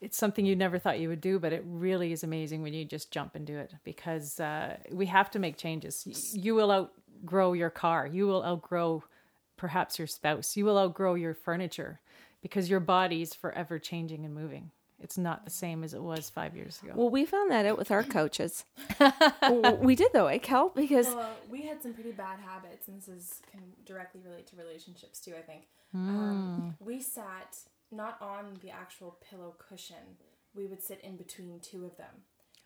[0.00, 2.84] it's something you never thought you would do, but it really is amazing when you
[2.84, 6.04] just jump and do it because uh, we have to make changes.
[6.46, 8.06] You will outgrow your car.
[8.06, 9.02] You will outgrow
[9.62, 10.56] perhaps your spouse.
[10.56, 12.00] You will outgrow your furniture
[12.42, 14.72] because your body is forever changing and moving.
[15.00, 16.92] It's not the same as it was five years ago.
[16.96, 18.64] well we found that out with our coaches
[19.80, 23.06] we did though eh kel because Well, we had some pretty bad habits, and this
[23.06, 25.34] is can directly relate to relationships too.
[25.38, 25.62] I think
[25.94, 27.56] um, we sat
[27.92, 30.04] not on the actual pillow cushion.
[30.56, 32.14] We would sit in between two of them,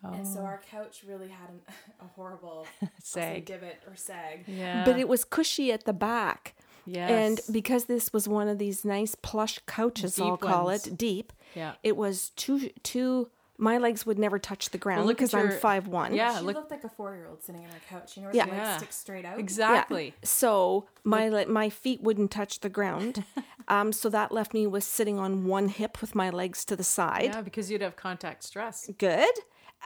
[0.02, 1.60] and so our couch really had an,
[2.00, 3.44] a horrible I'll say Sag.
[3.46, 4.44] divot or sag.
[4.46, 4.84] yeah.
[4.84, 6.54] but it was cushy at the back
[6.86, 7.10] yes.
[7.10, 10.86] and because this was one of these nice plush couches i'll Deep call ones.
[10.86, 11.72] it deep Yeah.
[11.82, 13.28] it was too too
[13.58, 16.44] my legs would never touch the ground look at because i'm five one Yeah, she
[16.44, 18.16] look- looked like a four-year-old sitting on our couch.
[18.16, 18.44] You know, where Yeah.
[18.44, 18.76] her legs Yeah.
[18.76, 19.38] stick straight out.
[19.38, 20.14] exactly.
[20.22, 23.24] So my le- my feet wouldn't touch the ground.
[23.68, 26.84] um, so that left me with sitting on one hip with my legs to the
[26.84, 27.30] side.
[27.32, 28.90] Yeah, because you'd have contact stress.
[28.98, 29.34] Good.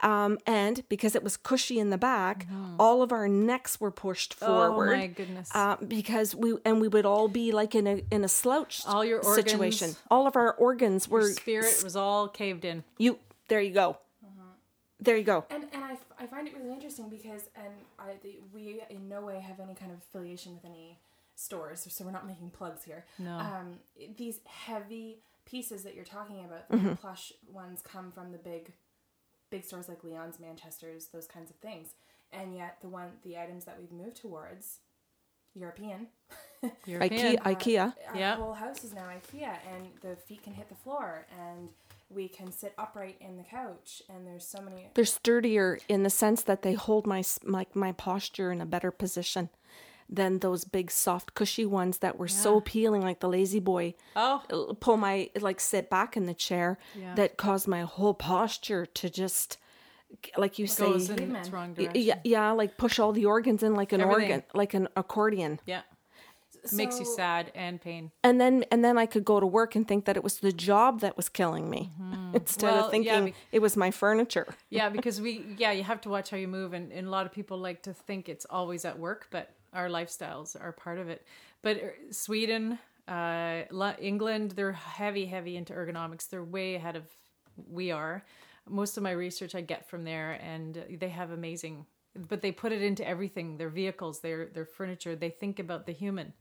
[0.03, 2.47] Um, and because it was cushy in the back,
[2.79, 4.89] all of our necks were pushed forward.
[4.89, 4.95] Mm-hmm.
[4.95, 5.49] Oh my goodness.
[5.53, 9.05] Uh, because we and we would all be like in a in a slouch All
[9.05, 9.95] your situation.
[10.09, 12.83] All of our organs were Spirit was all caved in.
[12.97, 13.19] you.
[13.47, 13.97] There you go.
[14.99, 15.45] There you go.
[15.49, 19.09] And and I, f- I find it really interesting because and I the, we in
[19.09, 20.99] no way have any kind of affiliation with any
[21.35, 23.03] stores, so we're not making plugs here.
[23.17, 23.37] No.
[23.39, 23.79] Um,
[24.15, 28.73] these heavy pieces that you're talking about, the plush ones, come from the big,
[29.51, 31.89] big stores like Leon's, Manchester's, those kinds of things.
[32.33, 34.79] And yet the one the items that we've moved towards,
[35.53, 36.07] European,
[36.85, 37.37] European.
[37.37, 37.41] IKEA.
[37.43, 37.93] IKEA.
[38.09, 38.35] our Yeah.
[38.37, 41.69] whole house is now IKEA, and the feet can hit the floor, and
[42.09, 46.09] we can sit upright in the couch, and there's so many They're sturdier in the
[46.09, 49.49] sense that they hold my s- my, my posture in a better position
[50.11, 54.97] than those big soft cushy ones that were so appealing like the La-Z-Boy Oh, pull
[54.97, 57.15] my like sit back in the chair Yeah.
[57.15, 59.57] that caused my whole posture to just
[60.35, 62.01] like you say in its wrong direction.
[62.01, 64.31] yeah, yeah like push all the organs in like an Everything.
[64.31, 65.81] organ like an accordion Yeah.
[66.73, 68.11] Makes you sad and pain.
[68.23, 70.51] and then and then I could go to work and think that it was the
[70.51, 71.89] job that was killing me
[72.33, 72.75] instead Mm-hmm.
[72.77, 76.01] Well, of yeah, thinking be- it was my furniture Yeah, because we, yeah, you have
[76.01, 76.73] to watch how you move.
[76.73, 79.89] And, and a lot of people like to think it's always at work, but our
[79.89, 81.25] lifestyles are part of it.
[81.61, 83.63] But uh, Sweden, Uh,
[83.99, 86.29] England, they're heavy, heavy into ergonomics.
[86.29, 87.03] They're way ahead of
[87.69, 88.23] we are.
[88.69, 91.85] Most of my research I get from there, and they have amazing.
[92.15, 95.15] But they put it into everything: their vehicles, their their furniture.
[95.15, 96.33] They think about the human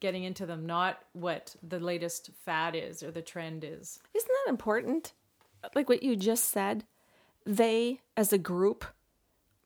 [0.00, 4.00] getting into them, not what the latest fad is or the trend is.
[4.14, 5.12] Isn't that important?
[5.74, 6.84] Like what you just said,
[7.46, 8.84] they as a group,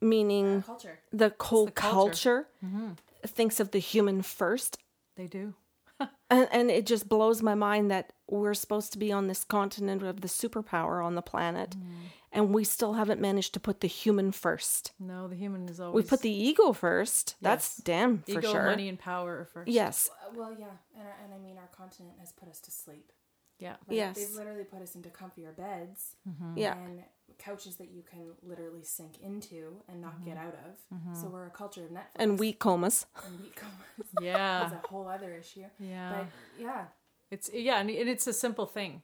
[0.00, 0.98] meaning Culture.
[1.12, 2.48] the whole the culture.
[2.62, 4.78] culture, thinks of the human first.
[5.16, 5.54] They do.
[6.28, 10.02] And, and it just blows my mind that we're supposed to be on this continent
[10.02, 11.84] of the superpower on the planet, mm.
[12.32, 14.90] and we still haven't managed to put the human first.
[14.98, 16.04] No, the human is always.
[16.04, 17.36] We put the ego first.
[17.40, 17.84] That's Yes.
[17.84, 18.64] damn for ego, sure.
[18.64, 19.68] money, and power are first.
[19.68, 20.10] Yes.
[20.10, 20.66] Uh, well, yeah,
[20.96, 23.12] and, uh, and I mean, our continent has put us to sleep.
[23.60, 23.76] Yeah.
[23.86, 24.16] Like, Yes.
[24.16, 26.58] They've literally put us into comfier beds mm-hmm.
[26.58, 26.76] Yeah.
[26.76, 27.04] and
[27.38, 31.16] couches that you can literally sink into and not get out of.
[31.16, 32.16] So we're a culture of Netflix.
[32.16, 33.06] And weak comas.
[33.26, 33.70] And we come.
[34.20, 34.68] Yeah.
[34.70, 35.64] That's a whole other issue.
[35.78, 36.12] Yeah.
[36.12, 36.26] But
[36.58, 36.84] yeah,
[37.30, 39.02] It's yeah, and and it's a simple thing.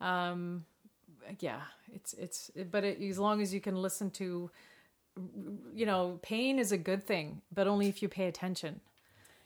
[0.00, 0.64] Um,
[1.40, 1.60] yeah,
[1.94, 4.50] it's it's but it, as long as you can listen to,
[5.74, 8.80] you know, pain is a good thing, but only if you pay attention.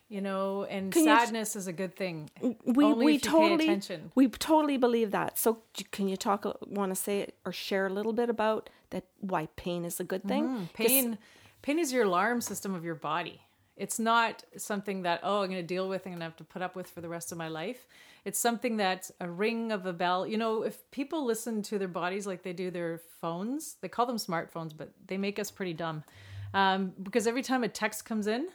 [0.08, 2.30] You know, and Can you- sadness is a good thing.
[2.64, 3.80] We only we you totally
[4.14, 5.38] we totally believe that.
[5.38, 6.44] So can you talk?
[6.66, 9.04] Want to say it or share a little bit about that?
[9.20, 10.68] Why pain is a good thing?
[10.74, 11.18] 'Cause- Pain,
[11.62, 13.40] pain is your alarm system of your body.
[13.76, 16.36] It's not something that oh I'm going to deal with and I'm going to have
[16.36, 17.88] to put up with for the rest of my life.
[18.24, 20.26] It's something that's a ring of a bell.
[20.26, 24.06] You know, if people listen to their bodies like they do their phones, they call
[24.06, 26.04] them smartphones, but they make us pretty dumb.
[26.52, 28.46] Um, because every time a text comes in,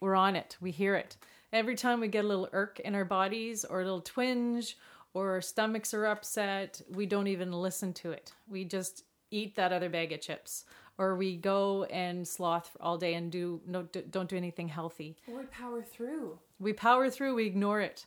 [0.00, 0.56] we're on it.
[0.60, 1.16] We hear it.
[1.52, 4.76] Every time we get a little irk in our bodies or a little twinge
[5.14, 8.32] or our stomachs are upset, we don't even listen to it.
[8.48, 10.64] We just eat that other bag of chips
[10.98, 15.16] or we go and sloth all day and do no don't do anything healthy.
[15.26, 16.38] we power through.
[16.58, 18.04] We power through, we ignore it.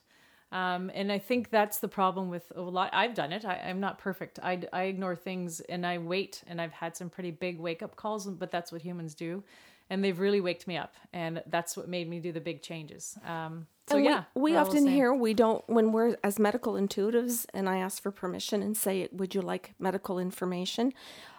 [0.51, 2.89] Um, and I think that's the problem with a lot.
[2.91, 3.45] I've done it.
[3.45, 4.37] I, I'm not perfect.
[4.43, 6.43] I, I ignore things and I wait.
[6.45, 9.43] And I've had some pretty big wake up calls, but that's what humans do.
[9.91, 10.95] And they've really waked me up.
[11.11, 13.17] And that's what made me do the big changes.
[13.27, 14.23] Um, so, and yeah.
[14.35, 18.11] we, the often hear we don't when we're as medical intuitives, and I ask for
[18.11, 20.93] permission and say, "Would you like medical information?"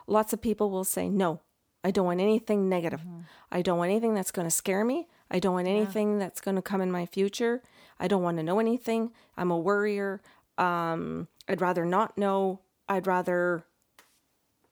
[0.06, 1.40] Lots of people will say, "No,
[1.82, 3.00] I don't want anything negative.
[3.00, 3.20] Mm-hmm.
[3.50, 5.08] I don't want anything that's going to scare me.
[5.30, 7.62] I don't want anything that's going to come in my future.
[7.98, 9.12] I don't want to know anything.
[9.36, 10.20] I'm a worrier.
[10.58, 12.60] Um, I'd rather not know.
[12.88, 13.64] I'd rather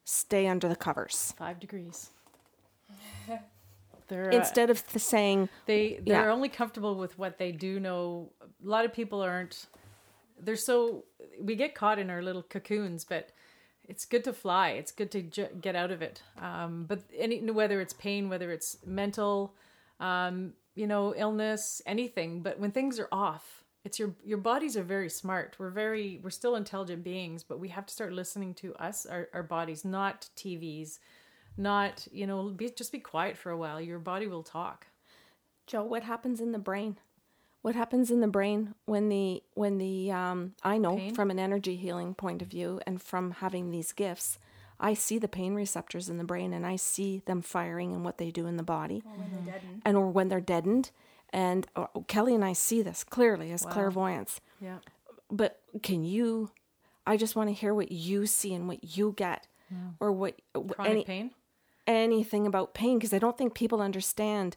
[0.04, 2.10] stay under the covers." Five degrees.
[4.10, 6.32] They're, uh, Instead of th- saying, they they're Yeah.
[6.32, 8.30] only comfortable with what they do know.
[8.42, 9.66] A lot of people aren't.
[10.38, 11.04] They're so
[11.40, 13.30] we get caught in our little cocoons, but
[13.88, 14.70] it's good to fly.
[14.70, 16.22] It's good to j- get out of it.
[16.38, 19.54] Um, but any whether it's pain, whether it's mental,
[20.00, 22.42] um, you know, illness, anything.
[22.42, 25.56] But when things are off, it's your your bodies are very smart.
[25.58, 29.28] We're very we're still intelligent beings, but we have to start listening to us, our,
[29.32, 30.98] our bodies, not TVs,
[31.60, 33.80] not you know, be just be quiet for a while.
[33.80, 34.86] Your body will talk.
[35.66, 36.96] Joe, what happens in the brain?
[37.62, 41.14] What happens in the brain when the when the um I know Pain?
[41.14, 44.38] from an energy healing point of view and from having these gifts,
[44.80, 48.18] I see the pain receptors in the brain and I see them firing and what
[48.18, 49.52] they do in the body Or when they
[49.84, 50.90] and or when they're deadened
[51.32, 54.40] and uh, Kelly and I see this clearly as clairvoyants.
[54.60, 54.78] Yeah.
[55.30, 56.50] But can you
[57.06, 59.46] I just want to hear what you see and what you get
[60.00, 61.30] or what Chronic any pain.
[61.96, 64.56] Anything about pain because I don't think people understand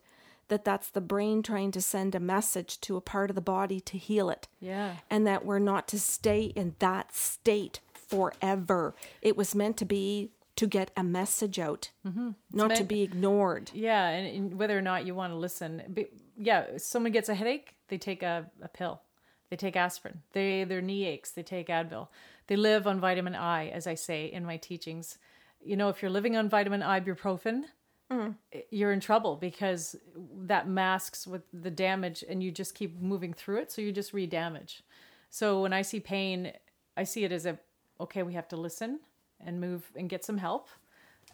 [0.49, 3.79] that that's the brain trying to send a message to a part of the body
[3.79, 4.47] to heal it.
[4.59, 4.95] Yeah.
[5.09, 8.93] And that we're not to stay in that state forever.
[9.21, 12.31] It was meant to be to get a message out, mm-hmm.
[12.51, 13.71] not to be ignored.
[13.73, 17.33] Yeah, and, and whether or not you want to listen, but yeah, someone gets a
[17.33, 19.01] headache, they take a, a pill.
[19.49, 20.21] They take aspirin.
[20.31, 22.07] They their knee aches, they take Advil.
[22.47, 25.19] They live on vitamin I, as I say in my teachings.
[25.65, 27.63] You know, if you're living on vitamin ibuprofen,
[28.69, 29.95] you're in trouble because
[30.45, 34.13] that masks with the damage, and you just keep moving through it, so you just
[34.13, 34.83] re-damage.
[35.29, 36.51] So when I see pain,
[36.95, 37.57] I see it as a
[37.99, 38.99] okay, we have to listen
[39.39, 40.69] and move and get some help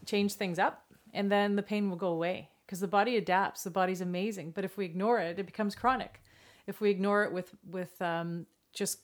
[0.05, 3.69] change things up and then the pain will go away because the body adapts the
[3.69, 4.51] body's amazing.
[4.51, 6.21] But if we ignore it it becomes chronic.
[6.67, 8.99] If we ignore it with with um, just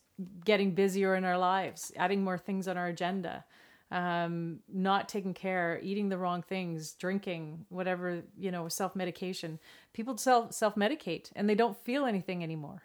[0.46, 3.44] getting busier in our lives adding more things on our agenda
[3.92, 9.60] um, not taking care eating the wrong things drinking whatever you know self-medication.
[9.94, 12.82] People self self-medicate and they don't feel anything anymore.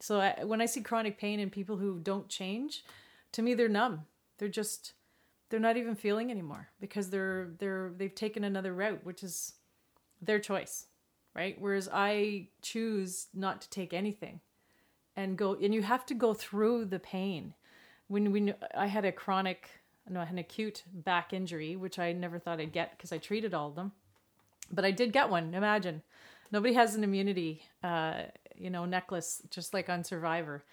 [0.00, 2.84] So I, when i see chronic pain in people who don't change
[3.32, 4.06] to me they're numb.
[4.38, 4.94] They're just
[5.50, 9.54] they're not even feeling anymore because they're they're they've taken another route which is
[10.22, 10.86] their choice
[11.34, 11.56] right?
[11.60, 14.40] Whereas i choose not to take anything
[15.14, 17.54] and go and you have to go through the pain.
[18.08, 19.68] When when i had a chronic
[20.16, 23.54] i had an acute back injury which i never thought i'd get because i treated
[23.54, 23.92] all of them.
[24.70, 26.02] But i did get one imagine.
[26.50, 28.22] Nobody has an immunity uh,
[28.56, 30.64] you know necklace just like on survivor.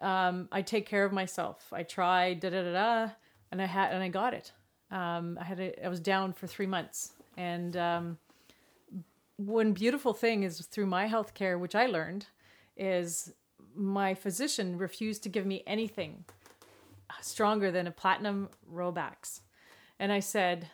[0.00, 1.72] Um, i take care of myself.
[1.72, 3.10] I tried da da da da
[3.50, 4.52] and i had and i got it.
[4.90, 7.12] Um, i had a, i was down for three months.
[7.36, 8.18] And um,
[9.36, 12.26] one beautiful thing is through my health care which i learned
[12.76, 13.32] is
[13.74, 16.24] my physician refused to give me anything
[17.20, 19.40] stronger than a platinum Robax.
[19.98, 20.68] And I said,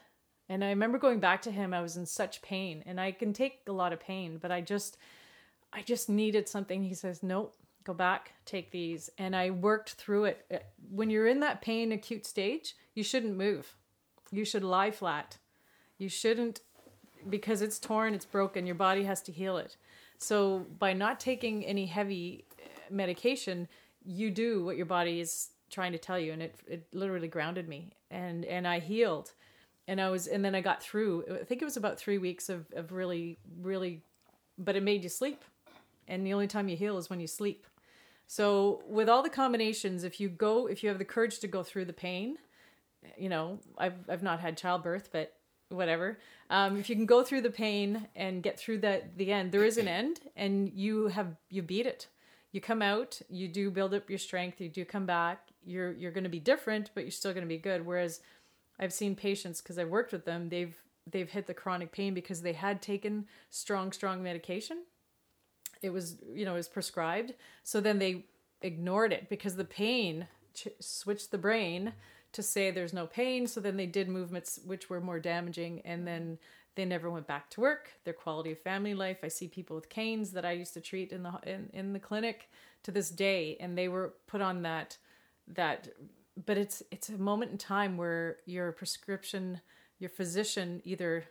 [0.49, 3.33] and I remember going back to him, I was in such pain and I can
[3.33, 4.97] take a lot of pain, but I just,
[5.73, 6.83] I just needed something.
[6.83, 9.11] He says, nope, go back, take these.
[9.17, 10.45] And I worked through it.
[10.53, 10.59] Uh,
[10.91, 13.77] when you're in that pain acute stage, you shouldn't move.
[14.33, 15.39] You should lie flat.
[15.99, 16.63] You shouldn't,
[17.29, 19.77] because it's torn, it's broken, your body has to heal it.
[20.19, 23.69] So by not taking any heavy uh, medication,
[24.05, 27.69] you do what your body is trying to tell you and it it literally grounded
[27.69, 27.93] me.
[28.11, 29.33] And and I healed.
[29.89, 32.49] And I was and then I got through I think it was about 3 weeks
[32.49, 34.03] of of really really
[34.59, 35.45] but it made you sleep.
[36.07, 37.67] And the only time you heal is when you sleep.
[38.27, 41.63] So with all the combinations if you go if you have the courage to go
[41.63, 42.37] through the pain
[43.17, 45.35] you know I've I've not had childbirth but
[45.69, 46.19] whatever
[46.51, 49.65] um, if you can go through the pain and get through that the end there
[49.65, 52.09] is an end and you have you beat it.
[52.53, 56.13] You come out you do build up your strength you do come back you're you're
[56.13, 57.85] going to be different but you're still going to be good.
[57.85, 58.21] Whereas
[58.79, 60.75] i've seen patients because i've worked with them they've
[61.07, 64.85] they've hit the chronic pain because they had taken strong strong medication.
[65.83, 67.35] It was you know it was prescribed.
[67.63, 68.27] So then they
[68.63, 71.93] ignored it because the pain ch- switched the brain
[72.33, 73.47] to say there's no pain.
[73.47, 76.39] So then they did movements which were more damaging and then
[76.77, 77.91] they never went back to work.
[78.05, 81.13] Their quality of family life i see people with canes that i used to treat
[81.13, 82.51] in the in, in the clinic
[82.83, 84.97] to this day and they were put on that
[85.55, 85.89] that
[86.47, 89.61] but it's it's a moment in time where your prescription
[89.99, 91.25] your physician either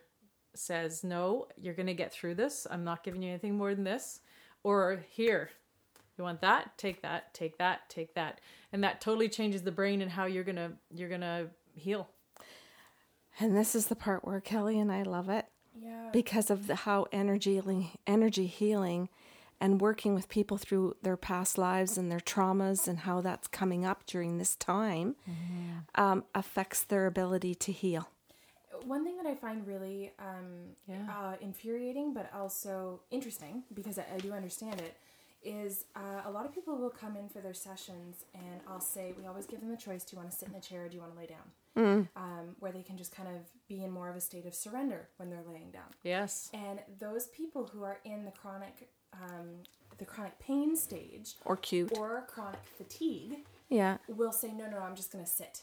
[0.54, 2.66] says no you're going to get through this.
[2.70, 4.20] I'm not giving you anything more than this
[4.62, 5.50] or here
[6.18, 6.76] you want that?
[6.76, 8.40] Take that take that take that.
[8.72, 12.08] And that totally changes the brain and how you're going to you're going to heal.
[13.38, 15.46] And this is the part where Kelly and I love it.
[15.80, 16.10] Yeah.
[16.12, 17.60] because of the how energy
[18.06, 19.08] energy healing
[19.60, 23.84] and working with people through their past lives and their traumas and how that's coming
[23.84, 25.16] up during this time
[25.94, 28.08] um, affects their ability to heal.
[28.84, 31.04] One thing that I find really um, Yeah.
[31.08, 34.96] uh, infuriating, but also interesting because I, I do understand it,
[35.42, 39.12] is uh, a lot of people will come in for their sessions, and I'll say,
[39.18, 40.88] we always give them the choice: do you want to sit in a chair, or
[40.88, 42.06] do you want to lay down?
[42.16, 43.36] Um, where they can just kind of
[43.68, 45.90] be in more of a state of surrender when they're laying down.
[46.02, 49.48] yes And those people who are in the chronic, um,
[49.98, 51.96] the chronic pain stage Or cute.
[51.98, 53.38] or chronic fatigue,
[53.68, 53.98] yeah.
[54.08, 55.62] will say, no, no, I'm just going to sit.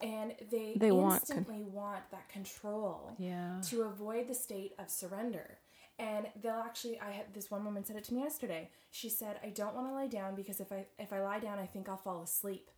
[0.00, 4.90] And they, They want con- instantly want that control yeah to avoid the state of
[4.90, 5.58] surrender.
[5.98, 8.68] And they'll actually, I had this one woman said it to me yesterday.
[8.90, 11.58] She said, I don't want to lie down because if I, if I lie down,
[11.60, 12.70] I think I'll fall asleep.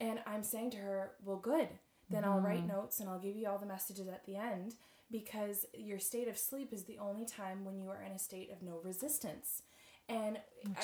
[0.00, 1.68] And I'm saying to her, well, good.
[2.08, 4.74] Then I'll write notes and I'll give you all the messages at the end
[5.12, 8.50] because your state of sleep is the only time when you are in a state
[8.52, 9.62] of no resistance.
[10.08, 10.38] And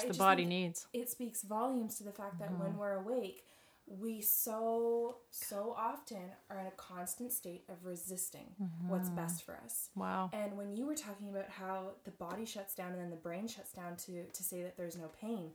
[0.07, 2.63] the body needs it speaks volumes to the fact that Mm-hmm.
[2.63, 3.45] when we're awake,
[3.87, 8.55] we so so often are in a constant state of resisting
[8.87, 9.17] what's Mm-hmm.
[9.17, 9.89] best for us.
[9.97, 13.17] wow And when you were talking about how the body shuts down and then the
[13.17, 15.51] brain shuts down to to say that there's no pain,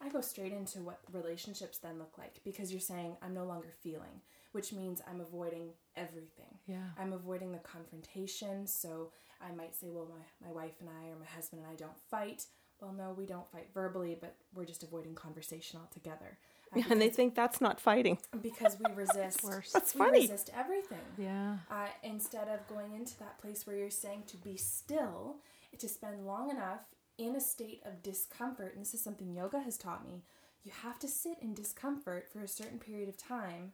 [0.00, 3.72] I go straight into what relationships then look like because you're saying I'm no longer
[3.82, 4.20] feeling,
[4.52, 6.58] which means I'm avoiding everything.
[6.66, 8.66] yeah I'm avoiding the confrontation.
[8.66, 11.74] So I might say, well, my, my wife and I or my husband and I
[11.76, 12.46] don't fight.
[12.80, 16.38] Well, no, we don't fight verbally, but we're just avoiding conversation altogether.
[16.74, 18.18] Uh, And they think that's not fighting.
[18.42, 19.40] because we resist.
[19.72, 20.20] That's we funny.
[20.22, 20.98] resist everything.
[21.16, 25.36] yeah Uh, instead of going into that place where you're saying to be still,
[25.78, 26.80] to spend long enough
[27.16, 30.24] in a state of discomfort, and this is something yoga has taught me,
[30.64, 33.72] you have to sit in discomfort for a certain period of time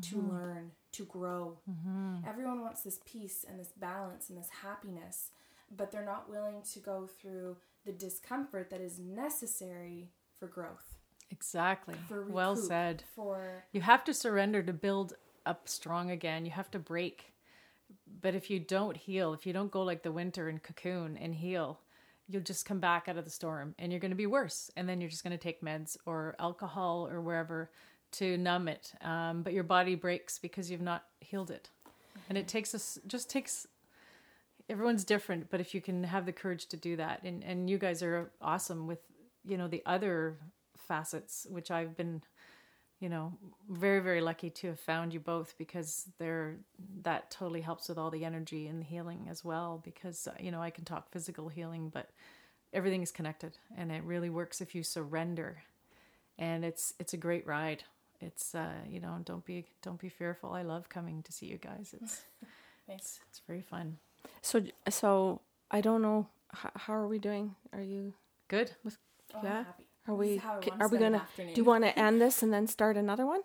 [0.00, 0.30] to mm-hmm.
[0.30, 1.58] learn, to grow.
[1.70, 2.28] Mm-hmm.
[2.28, 5.30] Everyone wants this peace and this balance and this happiness,
[5.74, 10.96] but they're not willing to go through the discomfort that is necessary for growth.
[11.30, 15.14] exactly For well said For You have to surrender to build
[15.44, 16.44] up strong again.
[16.44, 17.32] You have to break.
[18.20, 21.34] But if you don't heal, if you don't go like the winter and cocoon and
[21.34, 21.80] heal,
[22.28, 24.70] you'll just come back out of the storm and you're going to be worse.
[24.76, 27.70] And then you're just going to take meds or alcohol or wherever
[28.12, 28.92] to numb it.
[29.00, 31.70] Um, but your body breaks because you've not healed it.
[32.28, 33.66] And it takes us, just takes,
[34.68, 35.50] everyone's different.
[35.50, 38.30] But if you can have the courage to do that, and, and you guys are
[38.40, 39.00] awesome with,
[39.44, 40.36] you know, the other
[40.76, 42.22] facets, which I've been,
[43.00, 43.32] you know,
[43.68, 46.56] very very lucky to have found you both because they're
[47.02, 49.80] that totally helps with all the energy and the healing as well.
[49.84, 52.10] Because uh, you know I can talk physical healing, but
[52.72, 55.62] everything is connected, and it really works if you surrender.
[56.38, 57.84] And it's it's a great ride.
[58.22, 60.52] It's uh, you know don't be don't be fearful.
[60.52, 61.94] I love coming to see you guys.
[62.02, 62.22] It's
[62.86, 63.20] Thanks.
[63.28, 63.98] it's very fun.
[64.42, 67.54] So so I don't know how, how are we doing?
[67.72, 68.14] Are you
[68.48, 68.70] Good.
[68.86, 68.90] Oh,
[69.38, 69.64] I'm Yeah.
[69.64, 69.86] happy.
[70.08, 72.20] are we is how I ca- wanna are we gonna do you want to end
[72.24, 73.42] this and then start another one?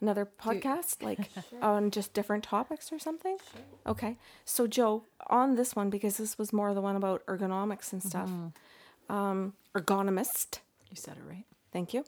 [0.00, 1.30] Another podcast like
[1.62, 3.36] on just different topics or something?
[3.52, 3.62] Sure.
[3.92, 4.16] Okay.
[4.44, 8.28] So Joe, on this one because this was more the one about ergonomics and stuff.
[8.28, 9.12] Mm-hmm.
[9.14, 10.58] Um ergonomist.
[10.90, 11.46] You said it right.
[11.72, 12.04] Thank you.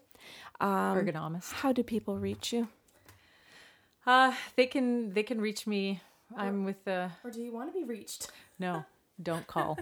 [0.59, 1.51] Um, Ergonomist.
[1.53, 2.67] how do people reach you?
[4.05, 6.01] Uh, they can they can reach me.
[6.37, 8.31] I'm with the Or do you want to be reached?
[8.59, 8.85] no.
[9.23, 9.77] Don't call.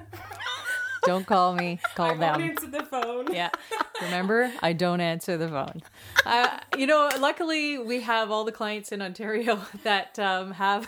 [1.06, 1.80] don't call me.
[1.96, 2.42] Call I won't them.
[2.42, 3.34] answer the phone.
[3.34, 3.50] Yeah.
[4.04, 5.82] Remember, I don't answer the phone.
[6.24, 10.88] Uh, you know, luckily we have all the clients in Ontario that um, have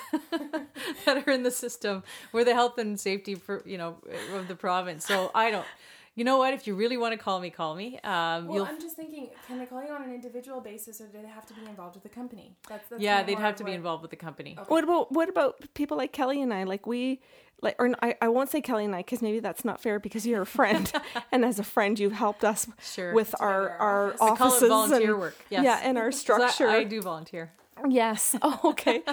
[1.06, 3.98] that are in the system where the health and safety for you know
[4.36, 5.08] of the province.
[5.08, 5.66] So I don't.
[6.18, 6.54] You know what?
[6.54, 8.00] If you really want to call me, call me.
[8.04, 11.08] Um, Well, you'll I'm just thinking, can they call you on an individual basis, or
[11.08, 12.56] do they have to be involved with the company?
[12.70, 14.56] That's, that's yeah, they'd have of to be involved with the company.
[14.58, 14.66] Okay.
[14.70, 16.64] What about what about people like Kelly and I?
[16.64, 17.20] Like we
[17.62, 20.26] like or I, I won't say Kelly and I because maybe that's not fair because
[20.26, 20.90] you're a friend
[21.34, 23.14] and as a friend you've helped us Sure.
[23.14, 24.22] with our our office.
[24.22, 25.36] I offices call it volunteer and, work.
[25.50, 25.64] Yes.
[25.66, 26.68] yeah and our 'Cause I- structure.
[26.70, 27.52] I, do volunteer.
[27.90, 28.36] Yes.
[28.42, 29.04] Oh, okay.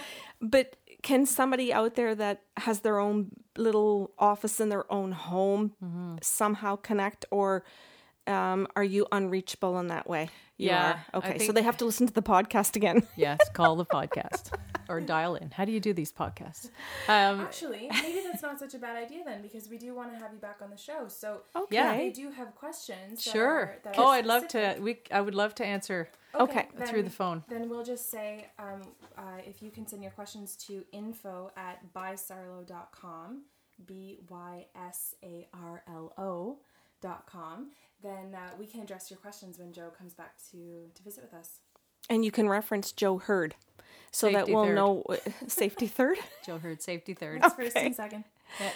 [0.41, 5.73] but can somebody out there that has their own little office in their own home
[5.85, 6.17] Mm-hmm.
[6.23, 7.65] somehow connect or
[8.27, 10.31] um, are you unreachable in that way?
[10.59, 11.05] You Yeah, are.
[11.15, 11.39] I Okay.
[11.39, 13.07] so they have to listen to the podcast again.
[13.17, 14.53] Yes, call the podcast
[14.89, 15.51] or dial in.
[15.51, 16.67] How do you do these podcasts?
[17.09, 20.19] Um, Actually, maybe that's not such a bad idea then, because we do want to
[20.19, 21.09] have you back on the show.
[21.09, 21.75] So Okay.
[21.77, 21.93] Yeah.
[21.93, 23.25] if they do have questions.
[23.25, 23.49] that sure.
[23.49, 24.77] are- that Oh, I'd love to.
[24.81, 27.45] We I would love to answer Okay, through the phone.
[27.49, 28.83] Then we'll just say um,
[29.19, 33.43] uh, if you can send your questions to info at bysarlo.com,
[33.87, 36.59] B Y S A R L O dot
[37.27, 37.71] com,
[38.03, 41.35] then uh, we can address your questions when Joe comes back to, to visit with
[41.35, 41.61] us.
[42.11, 43.55] And you can reference Joe Hurd
[44.11, 44.75] so that we'll third.
[44.75, 45.05] know
[45.47, 46.19] safety third.
[46.47, 47.41] Joe Hurd, safety third.
[47.45, 48.25] It's first and second.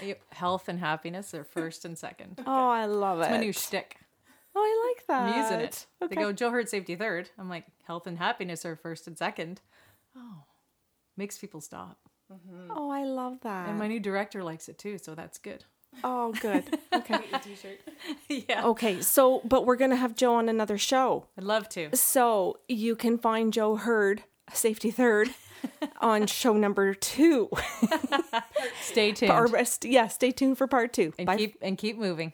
[0.03, 2.41] Yeah, Health and happiness are first and second.
[2.47, 3.25] Oh, I love it.
[3.25, 3.97] It's my new shtick.
[4.55, 5.35] Oh, I like that.
[5.35, 5.87] I'm using it.
[6.03, 6.15] Okay.
[6.15, 7.29] They go Joe Hurd, safety third.
[7.39, 9.61] I'm like health and happiness are first and second.
[10.17, 10.45] Oh,
[11.17, 11.99] makes people stop.
[12.71, 13.69] Oh, I love that.
[13.69, 15.65] And my new director likes it too, so that's good.
[16.05, 16.65] Oh, good.
[16.93, 17.19] Okay.
[17.43, 17.79] T-shirt.
[18.49, 19.01] yeah, okay.
[19.03, 21.27] So, but we're gonna have Joe on another show.
[21.37, 21.95] I'd love to.
[21.95, 25.29] So you can find Joe Hurd, safety third,
[26.01, 27.51] on show number two.
[28.83, 29.49] Stay tuned Or,
[29.85, 31.13] yeah, stay tuned for part two.
[31.19, 31.37] and Bye.
[31.37, 32.33] keep and keep moving.